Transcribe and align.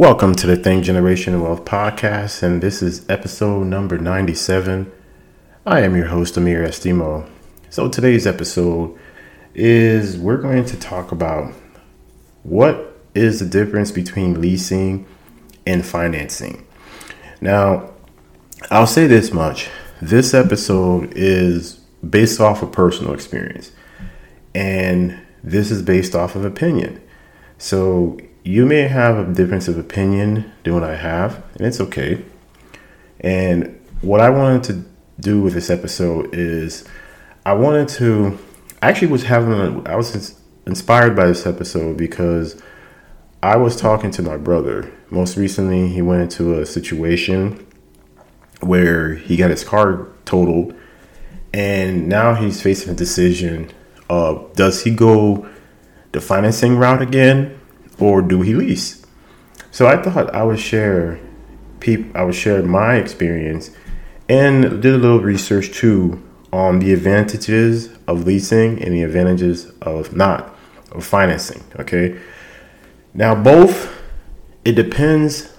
Welcome 0.00 0.34
to 0.36 0.46
the 0.46 0.56
Think 0.56 0.82
Generation 0.82 1.42
Wealth 1.42 1.66
podcast, 1.66 2.42
and 2.42 2.62
this 2.62 2.80
is 2.80 3.04
episode 3.10 3.66
number 3.66 3.98
97. 3.98 4.90
I 5.66 5.80
am 5.80 5.94
your 5.94 6.06
host, 6.06 6.38
Amir 6.38 6.66
Estimo. 6.66 7.28
So, 7.68 7.86
today's 7.86 8.26
episode 8.26 8.98
is 9.54 10.16
we're 10.16 10.38
going 10.38 10.64
to 10.64 10.80
talk 10.80 11.12
about 11.12 11.52
what 12.44 12.98
is 13.14 13.40
the 13.40 13.44
difference 13.44 13.92
between 13.92 14.40
leasing 14.40 15.06
and 15.66 15.84
financing. 15.84 16.66
Now, 17.42 17.90
I'll 18.70 18.86
say 18.86 19.06
this 19.06 19.34
much 19.34 19.68
this 20.00 20.32
episode 20.32 21.12
is 21.14 21.74
based 22.08 22.40
off 22.40 22.62
of 22.62 22.72
personal 22.72 23.12
experience, 23.12 23.70
and 24.54 25.20
this 25.44 25.70
is 25.70 25.82
based 25.82 26.14
off 26.14 26.36
of 26.36 26.46
opinion. 26.46 27.02
So, 27.58 28.18
you 28.42 28.64
may 28.66 28.88
have 28.88 29.16
a 29.18 29.32
difference 29.32 29.68
of 29.68 29.78
opinion 29.78 30.50
than 30.64 30.74
what 30.74 30.84
I 30.84 30.96
have, 30.96 31.42
and 31.56 31.66
it's 31.66 31.80
okay. 31.80 32.24
And 33.20 33.78
what 34.00 34.20
I 34.20 34.30
wanted 34.30 34.64
to 34.64 34.84
do 35.20 35.42
with 35.42 35.52
this 35.52 35.68
episode 35.68 36.34
is 36.34 36.84
I 37.44 37.52
wanted 37.52 37.88
to 37.88 38.38
I 38.82 38.88
actually 38.88 39.08
was 39.08 39.24
having 39.24 39.52
a, 39.52 39.82
I 39.82 39.96
was 39.96 40.40
inspired 40.66 41.14
by 41.14 41.26
this 41.26 41.46
episode 41.46 41.98
because 41.98 42.60
I 43.42 43.56
was 43.56 43.76
talking 43.76 44.10
to 44.12 44.22
my 44.22 44.38
brother. 44.38 44.90
Most 45.10 45.36
recently, 45.36 45.88
he 45.88 46.00
went 46.00 46.22
into 46.22 46.58
a 46.58 46.64
situation 46.64 47.66
where 48.60 49.14
he 49.14 49.36
got 49.36 49.50
his 49.50 49.64
car 49.64 50.08
totaled, 50.24 50.74
and 51.52 52.08
now 52.08 52.34
he's 52.34 52.62
facing 52.62 52.92
a 52.92 52.96
decision 52.96 53.70
of 54.08 54.54
does 54.54 54.82
he 54.82 54.90
go 54.90 55.46
the 56.12 56.20
financing 56.20 56.76
route 56.76 57.02
again 57.02 57.59
or 58.00 58.22
do 58.22 58.42
he 58.42 58.54
lease? 58.54 59.04
So 59.70 59.86
I 59.86 60.00
thought 60.02 60.34
I 60.34 60.42
would 60.42 60.58
share 60.58 61.20
peop 61.80 62.14
I 62.14 62.24
would 62.24 62.34
share 62.34 62.62
my 62.62 62.96
experience 62.96 63.70
and 64.28 64.82
did 64.82 64.94
a 64.94 64.98
little 64.98 65.20
research 65.20 65.72
too 65.72 66.22
on 66.52 66.80
the 66.80 66.92
advantages 66.92 67.90
of 68.06 68.26
leasing 68.26 68.82
and 68.82 68.94
the 68.94 69.02
advantages 69.02 69.70
of 69.82 70.14
not 70.14 70.56
of 70.92 71.04
financing. 71.04 71.62
Okay. 71.78 72.18
Now 73.14 73.34
both 73.34 73.96
it 74.64 74.72
depends 74.72 75.52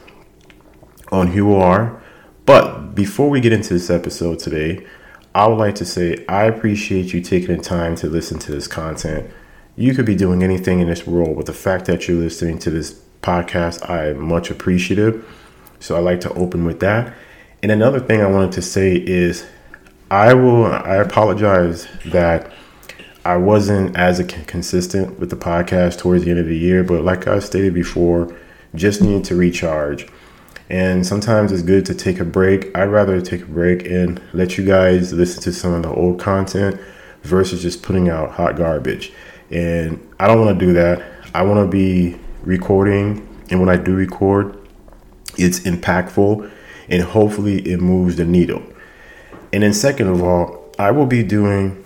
on 1.12 1.28
who 1.28 1.36
you 1.36 1.56
are. 1.56 2.02
But 2.46 2.96
before 2.96 3.30
we 3.30 3.40
get 3.40 3.54
into 3.54 3.74
this 3.74 3.90
episode 3.90 4.40
today, 4.40 4.86
I 5.34 5.48
would 5.48 5.58
like 5.58 5.76
to 5.76 5.86
say 5.86 6.26
I 6.28 6.46
appreciate 6.46 7.14
you 7.14 7.22
taking 7.22 7.58
the 7.58 7.64
time 7.64 7.96
to 7.98 8.08
listen 8.08 8.40
to 8.40 8.52
this 8.52 8.68
content 8.68 9.30
you 9.76 9.94
could 9.94 10.06
be 10.06 10.16
doing 10.16 10.44
anything 10.44 10.80
in 10.80 10.88
this 10.88 11.08
world, 11.08 11.38
but 11.38 11.46
the 11.46 11.54
fact 11.54 11.86
that 11.86 12.08
you're 12.08 12.18
listening 12.18 12.60
to 12.60 12.70
this 12.70 13.00
podcast, 13.22 13.90
I 13.90 14.10
am 14.10 14.20
much 14.20 14.52
appreciative. 14.52 15.26
So 15.80 15.96
I 15.96 16.00
like 16.00 16.22
to 16.22 16.34
open 16.34 16.66
with 16.66 16.80
that. 16.82 17.14
And 17.64 17.72
another 17.72 18.00
thing 18.00 18.22
I 18.22 18.28
wanted 18.28 18.52
to 18.54 18.62
say 18.62 18.96
is 18.96 19.46
I 20.10 20.34
will 20.34 20.66
I 20.66 20.96
apologize 20.96 21.88
that 22.08 22.52
I 23.24 23.38
wasn't 23.38 23.96
as 23.96 24.20
consistent 24.48 25.20
with 25.20 25.30
the 25.30 25.36
podcast 25.36 26.00
towards 26.00 26.26
the 26.26 26.32
end 26.32 26.40
of 26.40 26.48
the 26.48 26.58
year, 26.58 26.84
but 26.84 27.04
like 27.04 27.28
I 27.28 27.40
stated 27.40 27.74
before, 27.74 28.36
just 28.74 29.02
need 29.02 29.24
to 29.26 29.36
recharge. 29.36 30.08
And 30.70 31.06
sometimes 31.06 31.52
it's 31.52 31.62
good 31.62 31.86
to 31.86 31.94
take 31.94 32.20
a 32.20 32.26
break. 32.26 32.76
I'd 32.76 32.86
rather 32.86 33.22
take 33.22 33.44
a 33.44 33.46
break 33.46 33.86
and 33.86 34.22
let 34.34 34.58
you 34.58 34.66
guys 34.66 35.14
listen 35.14 35.42
to 35.44 35.54
some 35.54 35.74
of 35.74 35.84
the 35.84 35.94
old 35.94 36.20
content 36.20 36.80
versus 37.24 37.62
just 37.62 37.84
putting 37.84 38.10
out 38.10 38.32
hot 38.32 38.56
garbage. 38.56 39.14
And 39.52 40.08
I 40.20 40.28
don't 40.28 40.46
want 40.46 40.60
to 40.60 40.66
do 40.66 40.74
that. 40.74 41.04
I 41.34 41.44
want 41.44 41.60
to 41.60 41.68
be 41.70 42.20
recording. 42.44 43.28
And 43.50 43.60
when 43.60 43.70
I 43.70 43.78
do 43.78 43.94
record, 43.94 44.58
it's 45.38 45.60
impactful 45.62 46.50
and 46.90 47.04
hopefully 47.04 47.60
it 47.68 47.80
moves 47.80 48.18
the 48.18 48.26
needle. 48.26 48.64
And 49.54 49.64
then, 49.64 49.74
second 49.74 50.08
of 50.08 50.22
all, 50.22 50.72
I 50.80 50.92
will 50.92 51.06
be 51.06 51.24
doing. 51.24 51.78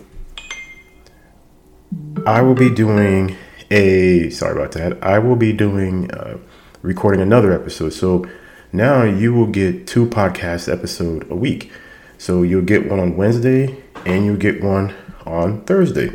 I 2.26 2.42
will 2.42 2.54
be 2.54 2.70
doing 2.70 3.36
a 3.70 4.30
sorry 4.30 4.52
about 4.52 4.72
that. 4.72 5.02
I 5.02 5.18
will 5.18 5.36
be 5.36 5.52
doing 5.52 6.10
uh, 6.12 6.38
recording 6.82 7.20
another 7.20 7.52
episode. 7.52 7.90
So 7.90 8.26
now 8.72 9.02
you 9.02 9.32
will 9.32 9.46
get 9.46 9.86
two 9.86 10.06
podcast 10.06 10.72
episode 10.72 11.30
a 11.30 11.34
week. 11.34 11.70
So 12.18 12.42
you'll 12.42 12.62
get 12.62 12.88
one 12.88 13.00
on 13.00 13.16
Wednesday 13.16 13.82
and 14.04 14.24
you'll 14.24 14.36
get 14.36 14.62
one 14.62 14.94
on 15.26 15.62
Thursday. 15.64 16.12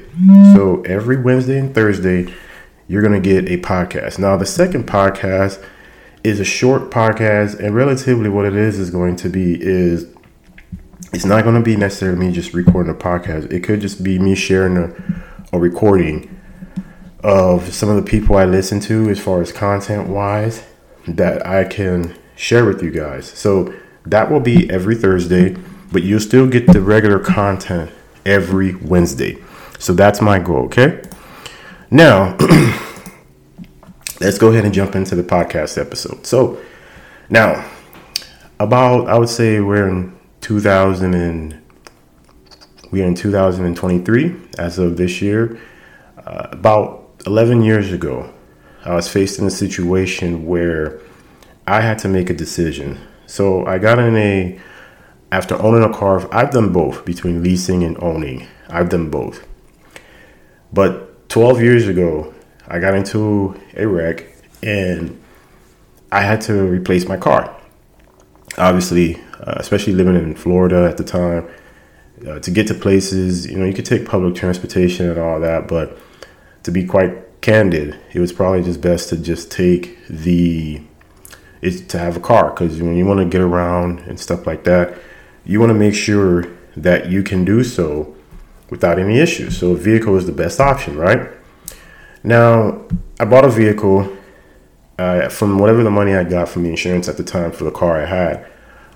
So 0.53 0.81
every 0.83 1.17
Wednesday 1.21 1.57
and 1.57 1.73
Thursday, 1.73 2.33
you're 2.87 3.01
going 3.01 3.21
to 3.21 3.29
get 3.29 3.49
a 3.49 3.61
podcast. 3.61 4.19
Now, 4.19 4.37
the 4.37 4.45
second 4.45 4.87
podcast 4.87 5.63
is 6.23 6.39
a 6.39 6.45
short 6.45 6.91
podcast, 6.91 7.59
and 7.59 7.75
relatively 7.75 8.29
what 8.29 8.45
it 8.45 8.55
is 8.55 8.79
is 8.79 8.89
going 8.89 9.15
to 9.17 9.29
be 9.29 9.61
is 9.61 10.07
it's 11.13 11.25
not 11.25 11.43
going 11.43 11.55
to 11.55 11.61
be 11.61 11.75
necessarily 11.75 12.17
me 12.17 12.31
just 12.31 12.53
recording 12.53 12.91
a 12.91 12.95
podcast. 12.95 13.51
It 13.51 13.63
could 13.63 13.81
just 13.81 14.03
be 14.03 14.19
me 14.19 14.35
sharing 14.35 14.77
a, 14.77 14.93
a 15.51 15.59
recording 15.59 16.39
of 17.23 17.73
some 17.73 17.89
of 17.89 17.95
the 17.95 18.09
people 18.09 18.37
I 18.37 18.45
listen 18.45 18.79
to 18.81 19.09
as 19.09 19.19
far 19.19 19.41
as 19.41 19.51
content 19.51 20.09
wise 20.09 20.63
that 21.07 21.45
I 21.45 21.63
can 21.65 22.15
share 22.35 22.65
with 22.65 22.81
you 22.81 22.91
guys. 22.91 23.27
So 23.27 23.73
that 24.05 24.31
will 24.31 24.39
be 24.39 24.69
every 24.69 24.95
Thursday, 24.95 25.55
but 25.91 26.03
you'll 26.03 26.19
still 26.19 26.47
get 26.47 26.67
the 26.67 26.81
regular 26.81 27.19
content 27.19 27.91
every 28.25 28.75
Wednesday. 28.75 29.37
So 29.79 29.93
that's 29.93 30.21
my 30.21 30.39
goal, 30.39 30.65
okay? 30.65 31.01
Now, 31.89 32.37
let's 34.19 34.37
go 34.37 34.49
ahead 34.49 34.65
and 34.65 34.73
jump 34.73 34.95
into 34.95 35.15
the 35.15 35.23
podcast 35.23 35.77
episode. 35.79 36.25
So, 36.25 36.61
now, 37.29 37.65
about 38.59 39.07
I 39.07 39.17
would 39.17 39.29
say 39.29 39.59
we're 39.59 39.87
in 39.87 40.17
2000 40.41 41.13
and 41.13 41.61
we 42.91 43.01
are 43.01 43.07
in 43.07 43.15
2023 43.15 44.35
as 44.59 44.77
of 44.77 44.97
this 44.97 45.21
year. 45.21 45.59
Uh, 46.17 46.47
about 46.51 47.09
11 47.25 47.63
years 47.63 47.91
ago, 47.91 48.31
I 48.85 48.93
was 48.93 49.07
faced 49.07 49.39
in 49.39 49.47
a 49.47 49.51
situation 49.51 50.45
where 50.45 50.99
I 51.65 51.81
had 51.81 51.99
to 51.99 52.07
make 52.07 52.29
a 52.29 52.33
decision. 52.33 52.99
So 53.27 53.65
I 53.65 53.77
got 53.77 53.97
in 53.97 54.15
a 54.15 54.59
after 55.31 55.55
owning 55.61 55.83
a 55.83 55.93
car, 55.93 56.27
I've 56.33 56.51
done 56.51 56.73
both 56.73 57.05
between 57.05 57.41
leasing 57.41 57.83
and 57.83 58.01
owning. 58.03 58.47
I've 58.69 58.89
done 58.89 59.09
both. 59.09 59.47
But 60.73 61.29
12 61.29 61.61
years 61.61 61.87
ago, 61.87 62.33
I 62.67 62.79
got 62.79 62.93
into 62.93 63.59
a 63.75 63.87
wreck 63.87 64.25
and 64.61 65.21
I 66.11 66.21
had 66.21 66.41
to 66.41 66.63
replace 66.63 67.07
my 67.07 67.17
car. 67.17 67.55
Obviously, 68.57 69.15
uh, 69.39 69.55
especially 69.57 69.93
living 69.93 70.15
in 70.15 70.35
Florida 70.35 70.87
at 70.89 70.97
the 70.97 71.03
time, 71.03 71.49
uh, 72.27 72.39
to 72.39 72.51
get 72.51 72.67
to 72.67 72.73
places, 72.73 73.47
you 73.47 73.57
know, 73.57 73.65
you 73.65 73.73
could 73.73 73.85
take 73.85 74.05
public 74.05 74.35
transportation 74.35 75.09
and 75.09 75.19
all 75.19 75.39
that, 75.39 75.67
but 75.67 75.97
to 76.63 76.71
be 76.71 76.85
quite 76.85 77.41
candid, 77.41 77.97
it 78.13 78.19
was 78.19 78.31
probably 78.31 78.61
just 78.61 78.81
best 78.81 79.09
to 79.09 79.17
just 79.17 79.51
take 79.51 79.97
the 80.07 80.81
is 81.61 81.85
to 81.87 81.99
have 81.99 82.17
a 82.17 82.19
car 82.19 82.49
because 82.49 82.81
when 82.81 82.95
you 82.95 83.05
want 83.05 83.19
to 83.19 83.25
get 83.25 83.41
around 83.41 83.99
and 84.01 84.19
stuff 84.19 84.47
like 84.47 84.63
that, 84.63 84.97
you 85.45 85.59
want 85.59 85.71
to 85.71 85.77
make 85.77 85.93
sure 85.93 86.45
that 86.75 87.09
you 87.09 87.23
can 87.23 87.43
do 87.45 87.63
so 87.63 88.15
without 88.69 88.97
any 88.97 89.19
issues. 89.19 89.57
So 89.57 89.71
a 89.71 89.75
vehicle 89.75 90.15
is 90.17 90.25
the 90.25 90.31
best 90.31 90.59
option, 90.59 90.97
right? 90.97 91.29
Now, 92.23 92.85
I 93.19 93.25
bought 93.25 93.45
a 93.45 93.49
vehicle 93.49 94.17
uh, 94.97 95.29
from 95.29 95.57
whatever 95.57 95.83
the 95.83 95.91
money 95.91 96.13
I 96.13 96.23
got 96.23 96.47
from 96.47 96.63
the 96.63 96.69
insurance 96.69 97.09
at 97.09 97.17
the 97.17 97.23
time 97.23 97.51
for 97.51 97.63
the 97.63 97.71
car 97.71 98.01
I 98.01 98.05
had. 98.05 98.47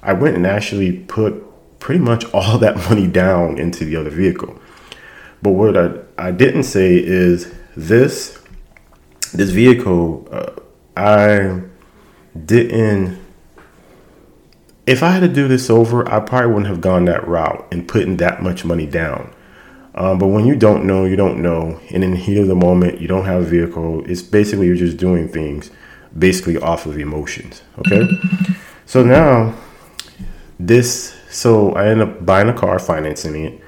I 0.03 0.13
went 0.13 0.35
and 0.35 0.45
actually 0.45 0.99
put 0.99 1.43
pretty 1.79 1.99
much 1.99 2.25
all 2.33 2.57
that 2.59 2.77
money 2.89 3.07
down 3.07 3.57
into 3.57 3.85
the 3.85 3.95
other 3.95 4.09
vehicle. 4.09 4.59
But 5.41 5.51
what 5.51 5.77
I, 5.77 5.91
I 6.17 6.31
didn't 6.31 6.63
say 6.63 6.95
is 6.95 7.53
this 7.75 8.39
this 9.33 9.49
vehicle 9.49 10.27
uh, 10.31 10.61
I 10.95 11.61
didn't 12.45 13.19
if 14.85 15.01
I 15.01 15.11
had 15.11 15.21
to 15.21 15.27
do 15.27 15.47
this 15.47 15.69
over, 15.69 16.07
I 16.07 16.19
probably 16.19 16.47
wouldn't 16.47 16.67
have 16.67 16.81
gone 16.81 17.05
that 17.05 17.27
route 17.27 17.67
and 17.71 17.87
putting 17.87 18.17
that 18.17 18.43
much 18.43 18.63
money 18.63 18.85
down. 18.85 19.33
Um, 19.95 20.19
but 20.19 20.27
when 20.27 20.45
you 20.45 20.55
don't 20.55 20.85
know, 20.85 21.05
you 21.05 21.15
don't 21.15 21.41
know, 21.41 21.79
and 21.89 22.03
in 22.03 22.11
the 22.11 22.17
heat 22.17 22.37
of 22.37 22.47
the 22.47 22.55
moment, 22.55 22.99
you 22.99 23.07
don't 23.07 23.25
have 23.25 23.41
a 23.41 23.45
vehicle. 23.45 24.03
It's 24.09 24.21
basically 24.21 24.67
you're 24.67 24.75
just 24.75 24.97
doing 24.97 25.29
things 25.29 25.71
basically 26.17 26.57
off 26.57 26.85
of 26.85 26.97
emotions. 26.97 27.61
Okay, 27.79 28.05
so 28.85 29.03
now 29.03 29.55
this, 30.59 31.15
so 31.29 31.71
I 31.73 31.87
ended 31.87 32.09
up 32.09 32.25
buying 32.25 32.49
a 32.49 32.53
car, 32.53 32.77
financing 32.77 33.45
it. 33.45 33.61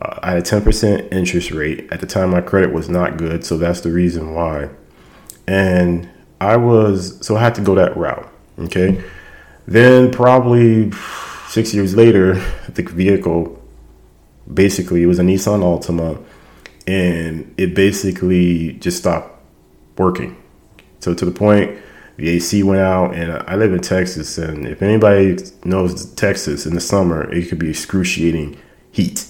Uh, 0.00 0.18
I 0.22 0.30
had 0.30 0.38
a 0.38 0.42
ten 0.42 0.62
percent 0.62 1.12
interest 1.12 1.50
rate 1.50 1.88
at 1.90 2.00
the 2.00 2.06
time. 2.06 2.30
My 2.30 2.42
credit 2.42 2.72
was 2.72 2.88
not 2.88 3.16
good, 3.16 3.44
so 3.44 3.58
that's 3.58 3.80
the 3.80 3.90
reason 3.90 4.34
why. 4.34 4.70
And 5.48 6.08
I 6.40 6.56
was 6.56 7.18
so 7.26 7.36
I 7.36 7.40
had 7.40 7.56
to 7.56 7.60
go 7.60 7.74
that 7.74 7.96
route. 7.96 8.32
Okay. 8.60 9.02
Then 9.66 10.10
probably 10.10 10.92
six 11.48 11.74
years 11.74 11.94
later, 11.94 12.34
the 12.68 12.82
vehicle 12.82 13.62
basically 14.52 15.02
it 15.02 15.06
was 15.06 15.18
a 15.18 15.22
Nissan 15.22 15.60
Altima, 15.60 16.22
and 16.86 17.52
it 17.56 17.74
basically 17.74 18.74
just 18.74 18.98
stopped 18.98 19.42
working. 19.98 20.36
So 21.00 21.14
to 21.14 21.24
the 21.24 21.32
point 21.32 21.78
the 22.16 22.30
AC 22.30 22.62
went 22.62 22.80
out, 22.80 23.14
and 23.14 23.32
I 23.46 23.56
live 23.56 23.72
in 23.72 23.80
Texas. 23.80 24.38
And 24.38 24.66
if 24.66 24.82
anybody 24.82 25.36
knows 25.64 26.06
Texas 26.14 26.64
in 26.64 26.74
the 26.74 26.80
summer, 26.80 27.30
it 27.30 27.48
could 27.48 27.58
be 27.58 27.68
excruciating 27.70 28.56
heat. 28.90 29.26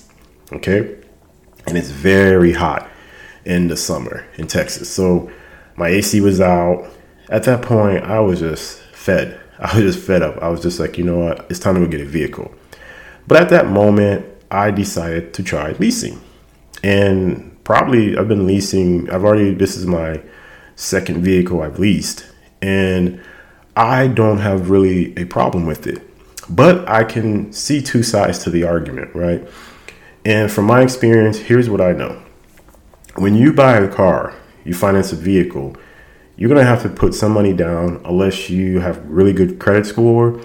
Okay, 0.53 0.97
and 1.67 1.77
it's 1.77 1.91
very 1.91 2.53
hot 2.53 2.89
in 3.45 3.69
the 3.69 3.77
summer 3.77 4.25
in 4.37 4.47
Texas. 4.47 4.89
So 4.89 5.31
my 5.77 5.89
AC 5.89 6.21
was 6.21 6.41
out. 6.41 6.87
At 7.29 7.43
that 7.45 7.63
point, 7.63 8.05
I 8.05 8.21
was 8.21 8.39
just 8.39 8.79
fed. 8.93 9.41
I 9.59 9.75
was 9.75 9.95
just 9.95 10.07
fed 10.07 10.23
up. 10.23 10.43
I 10.43 10.49
was 10.49 10.61
just 10.61 10.79
like, 10.79 10.99
you 10.99 11.05
know 11.05 11.19
what? 11.19 11.47
It's 11.51 11.59
time 11.59 11.75
to 11.75 11.81
go 11.81 11.87
get 11.87 12.01
a 12.01 12.05
vehicle. 12.05 12.53
But 13.27 13.41
at 13.41 13.49
that 13.51 13.69
moment, 13.69 14.27
I 14.51 14.71
decided 14.71 15.35
to 15.35 15.43
try 15.43 15.73
leasing. 15.73 16.21
And 16.83 17.57
probably 17.65 18.17
I've 18.17 18.29
been 18.29 18.47
leasing, 18.47 19.11
I've 19.11 19.25
already, 19.25 19.55
this 19.55 19.77
is 19.77 19.87
my 19.87 20.21
second 20.77 21.23
vehicle 21.23 21.63
I've 21.63 21.79
leased. 21.79 22.27
And 22.63 23.21
I 23.77 24.07
don't 24.07 24.39
have 24.39 24.71
really 24.71 25.17
a 25.19 25.25
problem 25.25 25.67
with 25.67 25.87
it. 25.87 26.03
But 26.49 26.89
I 26.89 27.05
can 27.05 27.53
see 27.53 27.83
two 27.83 28.03
sides 28.03 28.39
to 28.45 28.51
the 28.51 28.65
argument, 28.65 29.15
right? 29.15 29.47
And 30.25 30.51
from 30.51 30.67
my 30.67 30.83
experience, 30.83 31.39
here's 31.39 31.69
what 31.69 31.81
I 31.81 31.93
know. 31.93 32.23
When 33.17 33.35
you 33.35 33.53
buy 33.53 33.79
a 33.79 33.93
car, 33.93 34.35
you 34.65 34.75
finance 34.75 35.13
a 35.13 35.17
vehicle, 35.17 35.77
you're 36.37 36.49
going 36.49 36.61
to 36.61 36.67
have 36.67 36.83
to 36.83 36.89
put 36.89 37.15
some 37.15 37.33
money 37.33 37.53
down 37.53 38.01
unless 38.05 38.51
you 38.51 38.81
have 38.81 39.05
really 39.09 39.33
good 39.33 39.59
credit 39.59 39.87
score. 39.87 40.41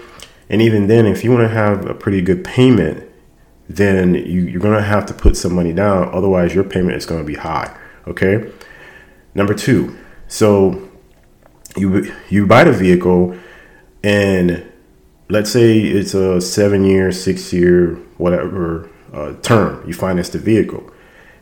And 0.49 0.61
even 0.61 0.87
then, 0.87 1.05
if 1.05 1.23
you 1.23 1.31
want 1.31 1.43
to 1.43 1.53
have 1.53 1.85
a 1.85 1.93
pretty 1.93 2.21
good 2.21 2.43
payment, 2.43 3.09
then 3.67 4.15
you, 4.15 4.57
are 4.57 4.59
going 4.59 4.75
to 4.75 4.83
have 4.83 5.05
to 5.07 5.13
put 5.13 5.37
some 5.37 5.53
money 5.53 5.73
down. 5.73 6.09
Otherwise, 6.13 6.53
your 6.53 6.63
payment 6.63 6.95
is 6.95 7.05
going 7.05 7.21
to 7.21 7.27
be 7.27 7.35
high. 7.35 7.75
Okay. 8.07 8.51
Number 9.33 9.53
two, 9.53 9.97
so 10.27 10.89
you 11.77 12.13
you 12.29 12.45
buy 12.45 12.65
the 12.65 12.73
vehicle, 12.73 13.37
and 14.03 14.69
let's 15.29 15.51
say 15.51 15.79
it's 15.79 16.13
a 16.13 16.41
seven 16.41 16.83
year, 16.83 17.11
six 17.13 17.53
year, 17.53 17.95
whatever 18.17 18.89
uh, 19.13 19.33
term. 19.41 19.87
You 19.87 19.93
finance 19.93 20.29
the 20.29 20.39
vehicle, 20.39 20.91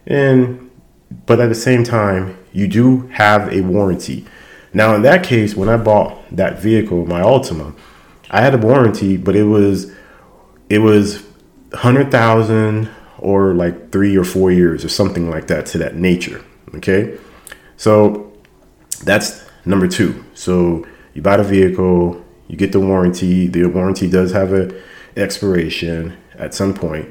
and 0.06 0.70
but 1.26 1.40
at 1.40 1.50
the 1.50 1.56
same 1.56 1.84
time, 1.84 2.38
you 2.54 2.68
do 2.68 3.08
have 3.08 3.52
a 3.52 3.62
warranty. 3.62 4.26
Now, 4.74 4.96
in 4.96 5.02
that 5.02 5.24
case, 5.24 5.56
when 5.56 5.70
I 5.70 5.78
bought 5.78 6.24
that 6.36 6.60
vehicle, 6.60 7.06
my 7.06 7.22
Altima, 7.22 7.76
I 8.30 8.42
had 8.42 8.54
a 8.54 8.58
warranty, 8.58 9.18
but 9.18 9.36
it 9.36 9.44
was 9.44 9.92
it 10.70 10.80
was 10.80 11.24
hundred 11.74 12.12
thousand 12.12 12.90
or 13.18 13.54
like 13.54 13.92
three 13.92 14.16
or 14.16 14.24
four 14.24 14.52
years 14.52 14.86
or 14.86 14.90
something 14.90 15.30
like 15.30 15.48
that 15.48 15.66
to 15.68 15.78
that 15.80 15.96
nature. 15.96 16.44
Okay, 16.76 17.18
so 17.78 18.32
that's 19.04 19.44
number 19.66 19.88
two. 19.88 20.24
So 20.36 20.86
you 21.14 21.22
buy 21.22 21.38
the 21.38 21.44
vehicle, 21.44 22.24
you 22.48 22.56
get 22.56 22.72
the 22.72 22.80
warranty. 22.80 23.48
The 23.48 23.66
warranty 23.66 24.08
does 24.10 24.32
have 24.32 24.54
a 24.54 24.80
expiration 25.18 26.16
at 26.36 26.54
some 26.54 26.76
point, 26.76 27.10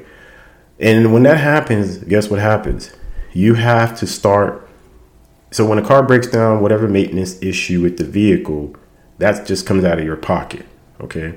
and 0.79 1.11
when 1.11 1.23
that 1.23 1.37
happens, 1.37 1.97
guess 1.97 2.29
what 2.29 2.39
happens? 2.39 2.93
You 3.33 3.55
have 3.55 3.97
to 3.99 4.07
start. 4.07 4.68
So 5.51 5.65
when 5.65 5.79
a 5.79 5.85
car 5.85 6.03
breaks 6.03 6.27
down, 6.27 6.61
whatever 6.61 6.87
maintenance 6.87 7.41
issue 7.41 7.81
with 7.81 7.97
the 7.97 8.03
vehicle, 8.03 8.75
that 9.17 9.47
just 9.47 9.65
comes 9.65 9.83
out 9.83 9.99
of 9.99 10.05
your 10.05 10.15
pocket. 10.15 10.65
Okay. 11.01 11.35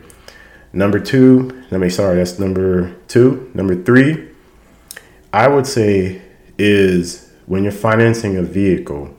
Number 0.72 0.98
two, 0.98 1.64
let 1.70 1.80
me 1.80 1.88
sorry, 1.88 2.16
that's 2.16 2.38
number 2.38 2.94
two. 3.08 3.50
Number 3.54 3.74
three, 3.74 4.28
I 5.32 5.48
would 5.48 5.66
say 5.66 6.22
is 6.58 7.30
when 7.46 7.62
you're 7.62 7.72
financing 7.72 8.36
a 8.36 8.42
vehicle, 8.42 9.14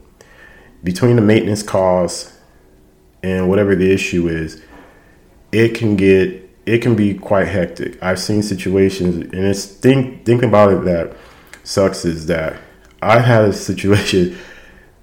between 0.84 1.16
the 1.16 1.22
maintenance 1.22 1.64
costs 1.64 2.38
and 3.22 3.50
whatever 3.50 3.76
the 3.76 3.92
issue 3.92 4.28
is, 4.28 4.62
it 5.52 5.76
can 5.76 5.96
get 5.96 6.42
it 6.66 6.82
can 6.82 6.96
be 6.96 7.14
quite 7.14 7.48
hectic. 7.48 8.02
I've 8.02 8.20
seen 8.20 8.42
situations 8.42 9.16
and 9.16 9.34
it's 9.34 9.66
think 9.66 10.26
thinking 10.26 10.50
about 10.50 10.72
it 10.72 10.86
that 10.86 11.16
sucks 11.64 12.06
is 12.06 12.26
that 12.28 12.60
I 13.02 13.20
had 13.20 13.44
a 13.44 13.54
situation 13.54 14.38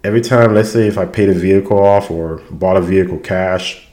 every 0.04 0.20
time, 0.20 0.54
let's 0.54 0.72
say 0.72 0.86
if 0.86 0.98
I 0.98 1.06
paid 1.06 1.28
a 1.28 1.34
vehicle 1.34 1.78
off 1.78 2.10
or 2.10 2.42
bought 2.50 2.76
a 2.76 2.80
vehicle 2.80 3.18
cash, 3.18 3.86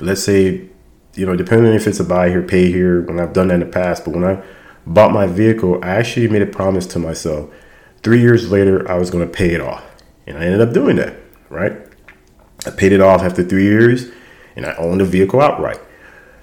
let's 0.00 0.22
say 0.22 0.68
you 1.16 1.24
know, 1.24 1.34
depending 1.34 1.72
if 1.72 1.86
it's 1.86 1.98
a 1.98 2.04
buy 2.04 2.28
here, 2.28 2.42
pay 2.42 2.70
here, 2.70 3.00
when 3.02 3.18
I've 3.18 3.32
done 3.32 3.48
that 3.48 3.54
in 3.54 3.60
the 3.60 3.66
past, 3.66 4.04
but 4.04 4.14
when 4.14 4.24
I 4.24 4.42
bought 4.86 5.12
my 5.12 5.26
vehicle, 5.26 5.82
I 5.82 5.88
actually 5.88 6.28
made 6.28 6.42
a 6.42 6.46
promise 6.46 6.86
to 6.88 6.98
myself. 6.98 7.50
Three 8.02 8.20
years 8.20 8.50
later, 8.50 8.88
I 8.88 8.98
was 8.98 9.10
going 9.10 9.26
to 9.26 9.32
pay 9.32 9.54
it 9.54 9.60
off. 9.60 9.82
And 10.26 10.38
I 10.38 10.44
ended 10.44 10.60
up 10.60 10.74
doing 10.74 10.96
that, 10.96 11.16
right? 11.48 11.72
I 12.66 12.70
paid 12.70 12.92
it 12.92 13.00
off 13.00 13.22
after 13.22 13.42
three 13.42 13.64
years 13.64 14.10
and 14.54 14.66
I 14.66 14.74
owned 14.74 15.00
the 15.00 15.04
vehicle 15.04 15.40
outright. 15.40 15.80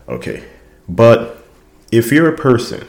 Okay. 0.07 0.43
But 0.89 1.45
if 1.91 2.11
you're 2.11 2.33
a 2.33 2.37
person 2.37 2.87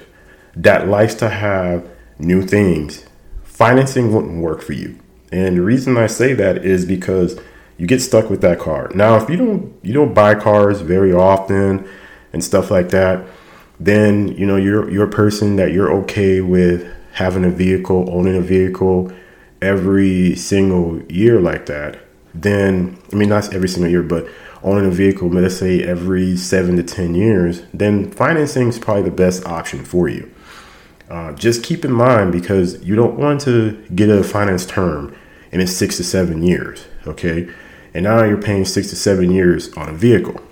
that 0.57 0.89
likes 0.89 1.15
to 1.17 1.29
have 1.29 1.89
new 2.19 2.43
things, 2.47 3.05
financing 3.43 4.13
wouldn't 4.13 4.41
work 4.41 4.63
for 4.63 4.73
you. 4.73 4.99
And 5.35 5.57
the 5.57 5.63
reason 5.63 5.97
I 5.97 6.07
say 6.07 6.33
that 6.35 6.65
is 6.65 6.87
because 6.87 7.41
you 7.77 7.89
get 7.89 8.01
stuck 8.01 8.31
with 8.31 8.41
that 8.43 8.61
car. 8.61 8.89
Now, 8.95 9.17
if 9.17 9.29
you 9.29 9.37
don't 9.37 9.75
you 9.83 9.93
don't 9.93 10.15
buy 10.15 10.37
cars 10.37 10.81
very 10.81 11.13
often 11.13 11.89
and 12.33 12.45
stuff 12.45 12.71
like 12.71 12.91
that, 12.91 13.27
then 13.81 14.29
you 14.29 14.47
know 14.47 14.55
you're 14.55 14.89
you're 14.89 15.09
a 15.09 15.11
person 15.11 15.57
that 15.57 15.73
you're 15.73 15.93
okay 16.03 16.41
with 16.41 16.89
having 17.15 17.45
a 17.45 17.51
vehicle, 17.51 18.09
owning 18.11 18.37
a 18.37 18.41
vehicle 18.41 19.11
every 19.61 20.37
single 20.37 21.03
year 21.11 21.41
like 21.41 21.67
that. 21.67 21.99
Then 22.33 22.97
I 23.13 23.17
mean 23.17 23.29
not 23.29 23.53
every 23.53 23.69
single 23.69 23.91
year, 23.91 24.05
but 24.05 24.29
owning 24.63 24.87
a 24.87 24.95
vehicle, 24.95 25.29
let's 25.31 25.57
say 25.57 25.83
every 25.83 26.37
seven 26.37 26.77
to 26.77 26.85
ten 26.85 27.17
years, 27.17 27.63
then 27.75 28.09
financing 28.13 28.69
is 28.69 28.79
probably 28.79 29.03
the 29.03 29.11
best 29.11 29.45
option 29.47 29.85
for 29.85 30.09
you. 30.09 30.31
Uh, 31.11 31.33
just 31.33 31.65
keep 31.65 31.85
in 31.85 31.93
mind 31.93 32.31
because 32.31 32.81
you 32.85 32.95
don't 32.95 33.19
want 33.19 33.41
to 33.41 33.73
get 33.97 34.09
a 34.09 34.23
finance 34.23 34.65
term 34.65 35.13
and 35.55 35.63
it's 35.63 35.73
six 35.73 35.97
to 35.97 36.05
seven 36.05 36.43
years. 36.43 36.85
Okay, 37.07 37.49
and 37.95 38.05
now 38.05 38.25
you're 38.25 38.43
paying 38.43 38.65
six 38.65 38.91
to 38.91 38.97
seven 38.97 39.31
years 39.31 39.73
on 39.75 39.89
a 39.89 39.95
vehicle. 39.95 40.43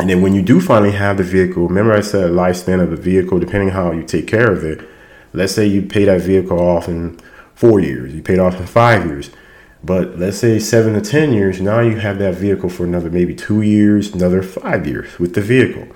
And 0.00 0.10
then 0.10 0.20
when 0.20 0.34
you 0.34 0.42
do 0.42 0.60
finally 0.60 0.92
have 0.92 1.18
the 1.18 1.22
vehicle, 1.22 1.68
remember 1.68 1.92
I 1.92 2.00
said 2.00 2.32
lifespan 2.32 2.82
of 2.82 2.90
the 2.90 2.96
vehicle, 2.96 3.38
depending 3.38 3.68
how 3.68 3.92
you 3.92 4.02
take 4.02 4.26
care 4.26 4.50
of 4.50 4.64
it. 4.64 4.86
Let's 5.32 5.54
say 5.54 5.66
you 5.66 5.82
pay 5.82 6.04
that 6.06 6.22
vehicle 6.22 6.58
off 6.58 6.88
in 6.88 7.20
four 7.54 7.78
years, 7.78 8.12
you 8.12 8.20
paid 8.22 8.40
off 8.40 8.58
in 8.58 8.66
five 8.66 9.06
years. 9.06 9.30
But 9.84 10.18
let's 10.18 10.38
say 10.38 10.58
seven 10.58 10.94
to 10.94 11.00
10 11.00 11.32
years, 11.32 11.60
now 11.60 11.80
you 11.80 11.96
have 11.96 12.18
that 12.18 12.34
vehicle 12.34 12.68
for 12.68 12.84
another 12.84 13.10
maybe 13.10 13.34
two 13.34 13.62
years, 13.62 14.12
another 14.12 14.42
five 14.42 14.86
years 14.86 15.18
with 15.18 15.34
the 15.34 15.40
vehicle. 15.40 15.86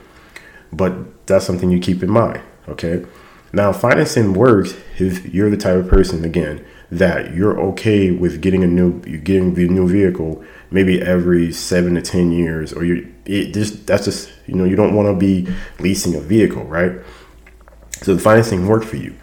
But 0.73 1.26
that's 1.26 1.44
something 1.44 1.71
you 1.71 1.80
keep 1.80 2.02
in 2.02 2.11
mind, 2.11 2.42
okay? 2.68 3.04
Now, 3.52 3.73
financing 3.73 4.35
works 4.35 4.75
if 4.99 5.35
you're 5.35 5.50
the 5.50 5.56
type 5.56 5.76
of 5.76 5.88
person, 5.88 6.25
again, 6.25 6.64
that 6.91 7.35
you're 7.35 7.59
okay 7.59 8.11
with 8.11 8.41
getting 8.41 8.62
a 8.62 8.67
new 8.67 9.03
you're 9.07 9.21
getting 9.21 9.55
the 9.55 9.69
new 9.69 9.88
vehicle 9.88 10.45
maybe 10.71 11.00
every 11.00 11.53
seven 11.53 11.95
to 11.95 12.03
ten 12.03 12.31
years 12.31 12.73
or 12.73 12.85
you 12.85 13.12
it 13.25 13.53
just 13.53 13.87
that's 13.87 14.05
just 14.05 14.31
you 14.47 14.55
know 14.55 14.64
you 14.64 14.76
don't 14.76 14.95
want 14.95 15.09
to 15.09 15.14
be 15.14 15.49
leasing 15.79 16.14
a 16.14 16.21
vehicle 16.21 16.64
right? 16.64 16.93
So 18.03 18.14
the 18.14 18.21
financing 18.21 18.67
work 18.67 18.85
for 18.85 18.97
you. 18.97 19.14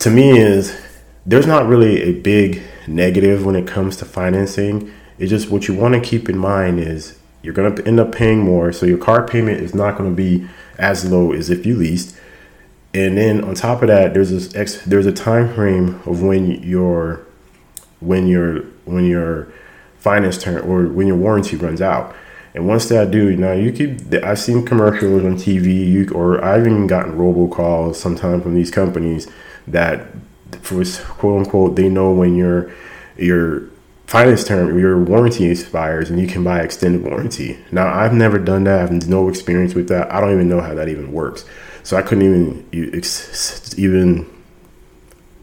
To 0.00 0.10
me 0.10 0.38
is 0.38 0.76
there's 1.24 1.46
not 1.46 1.66
really 1.66 2.02
a 2.02 2.12
big 2.12 2.62
negative 2.88 3.46
when 3.46 3.54
it 3.54 3.66
comes 3.66 3.96
to 3.98 4.04
financing. 4.04 4.92
It's 5.18 5.30
just 5.30 5.50
what 5.50 5.68
you 5.68 5.74
want 5.74 5.94
to 5.94 6.00
keep 6.00 6.28
in 6.28 6.36
mind 6.36 6.80
is 6.80 7.18
you're 7.42 7.54
going 7.54 7.74
to 7.74 7.86
end 7.86 8.00
up 8.00 8.10
paying 8.10 8.40
more 8.40 8.72
so 8.72 8.86
your 8.86 8.98
car 8.98 9.26
payment 9.26 9.60
is 9.60 9.74
not 9.74 9.96
going 9.96 10.10
to 10.10 10.16
be 10.16 10.48
as 10.78 11.08
low 11.10 11.32
as 11.32 11.50
if 11.50 11.64
you 11.64 11.76
leased 11.76 12.16
and 12.94 13.18
then 13.18 13.42
on 13.42 13.54
top 13.54 13.82
of 13.82 13.88
that, 13.88 14.14
there's 14.14 14.30
this 14.30 14.54
ex, 14.54 14.82
there's 14.84 15.06
a 15.06 15.12
time 15.12 15.52
frame 15.52 16.00
of 16.06 16.22
when 16.22 16.62
your 16.62 17.26
when 18.00 18.28
your 18.28 18.60
when 18.84 19.04
your 19.04 19.52
finance 19.98 20.38
turn 20.38 20.58
or 20.62 20.86
when 20.86 21.06
your 21.08 21.16
warranty 21.16 21.56
runs 21.56 21.82
out. 21.82 22.14
And 22.54 22.68
once 22.68 22.88
that 22.90 23.10
do, 23.10 23.34
now 23.36 23.52
you 23.52 23.72
keep. 23.72 24.14
I've 24.22 24.38
seen 24.38 24.64
commercials 24.64 25.24
on 25.24 25.34
TV, 25.34 25.86
you, 25.88 26.08
or 26.10 26.42
I've 26.44 26.60
even 26.60 26.86
gotten 26.86 27.18
robocalls 27.18 27.96
sometimes 27.96 28.44
from 28.44 28.54
these 28.54 28.70
companies 28.70 29.26
that, 29.66 30.06
for 30.62 30.84
quote 31.14 31.46
unquote, 31.46 31.74
they 31.74 31.88
know 31.88 32.12
when 32.12 32.36
your 32.36 32.70
your 33.16 33.64
finance 34.06 34.44
term, 34.44 34.78
your 34.78 35.02
warranty 35.02 35.46
expires, 35.46 36.10
and 36.10 36.20
you 36.20 36.28
can 36.28 36.44
buy 36.44 36.60
extended 36.60 37.02
warranty. 37.02 37.58
Now, 37.72 37.92
I've 37.92 38.12
never 38.12 38.38
done 38.38 38.62
that. 38.64 38.78
I 38.78 38.92
have 38.92 39.08
no 39.08 39.28
experience 39.28 39.74
with 39.74 39.88
that. 39.88 40.12
I 40.12 40.20
don't 40.20 40.32
even 40.32 40.48
know 40.48 40.60
how 40.60 40.74
that 40.74 40.88
even 40.88 41.10
works. 41.10 41.44
So 41.84 41.96
I 41.96 42.02
couldn't 42.02 42.24
even 42.24 42.68
even 43.76 44.34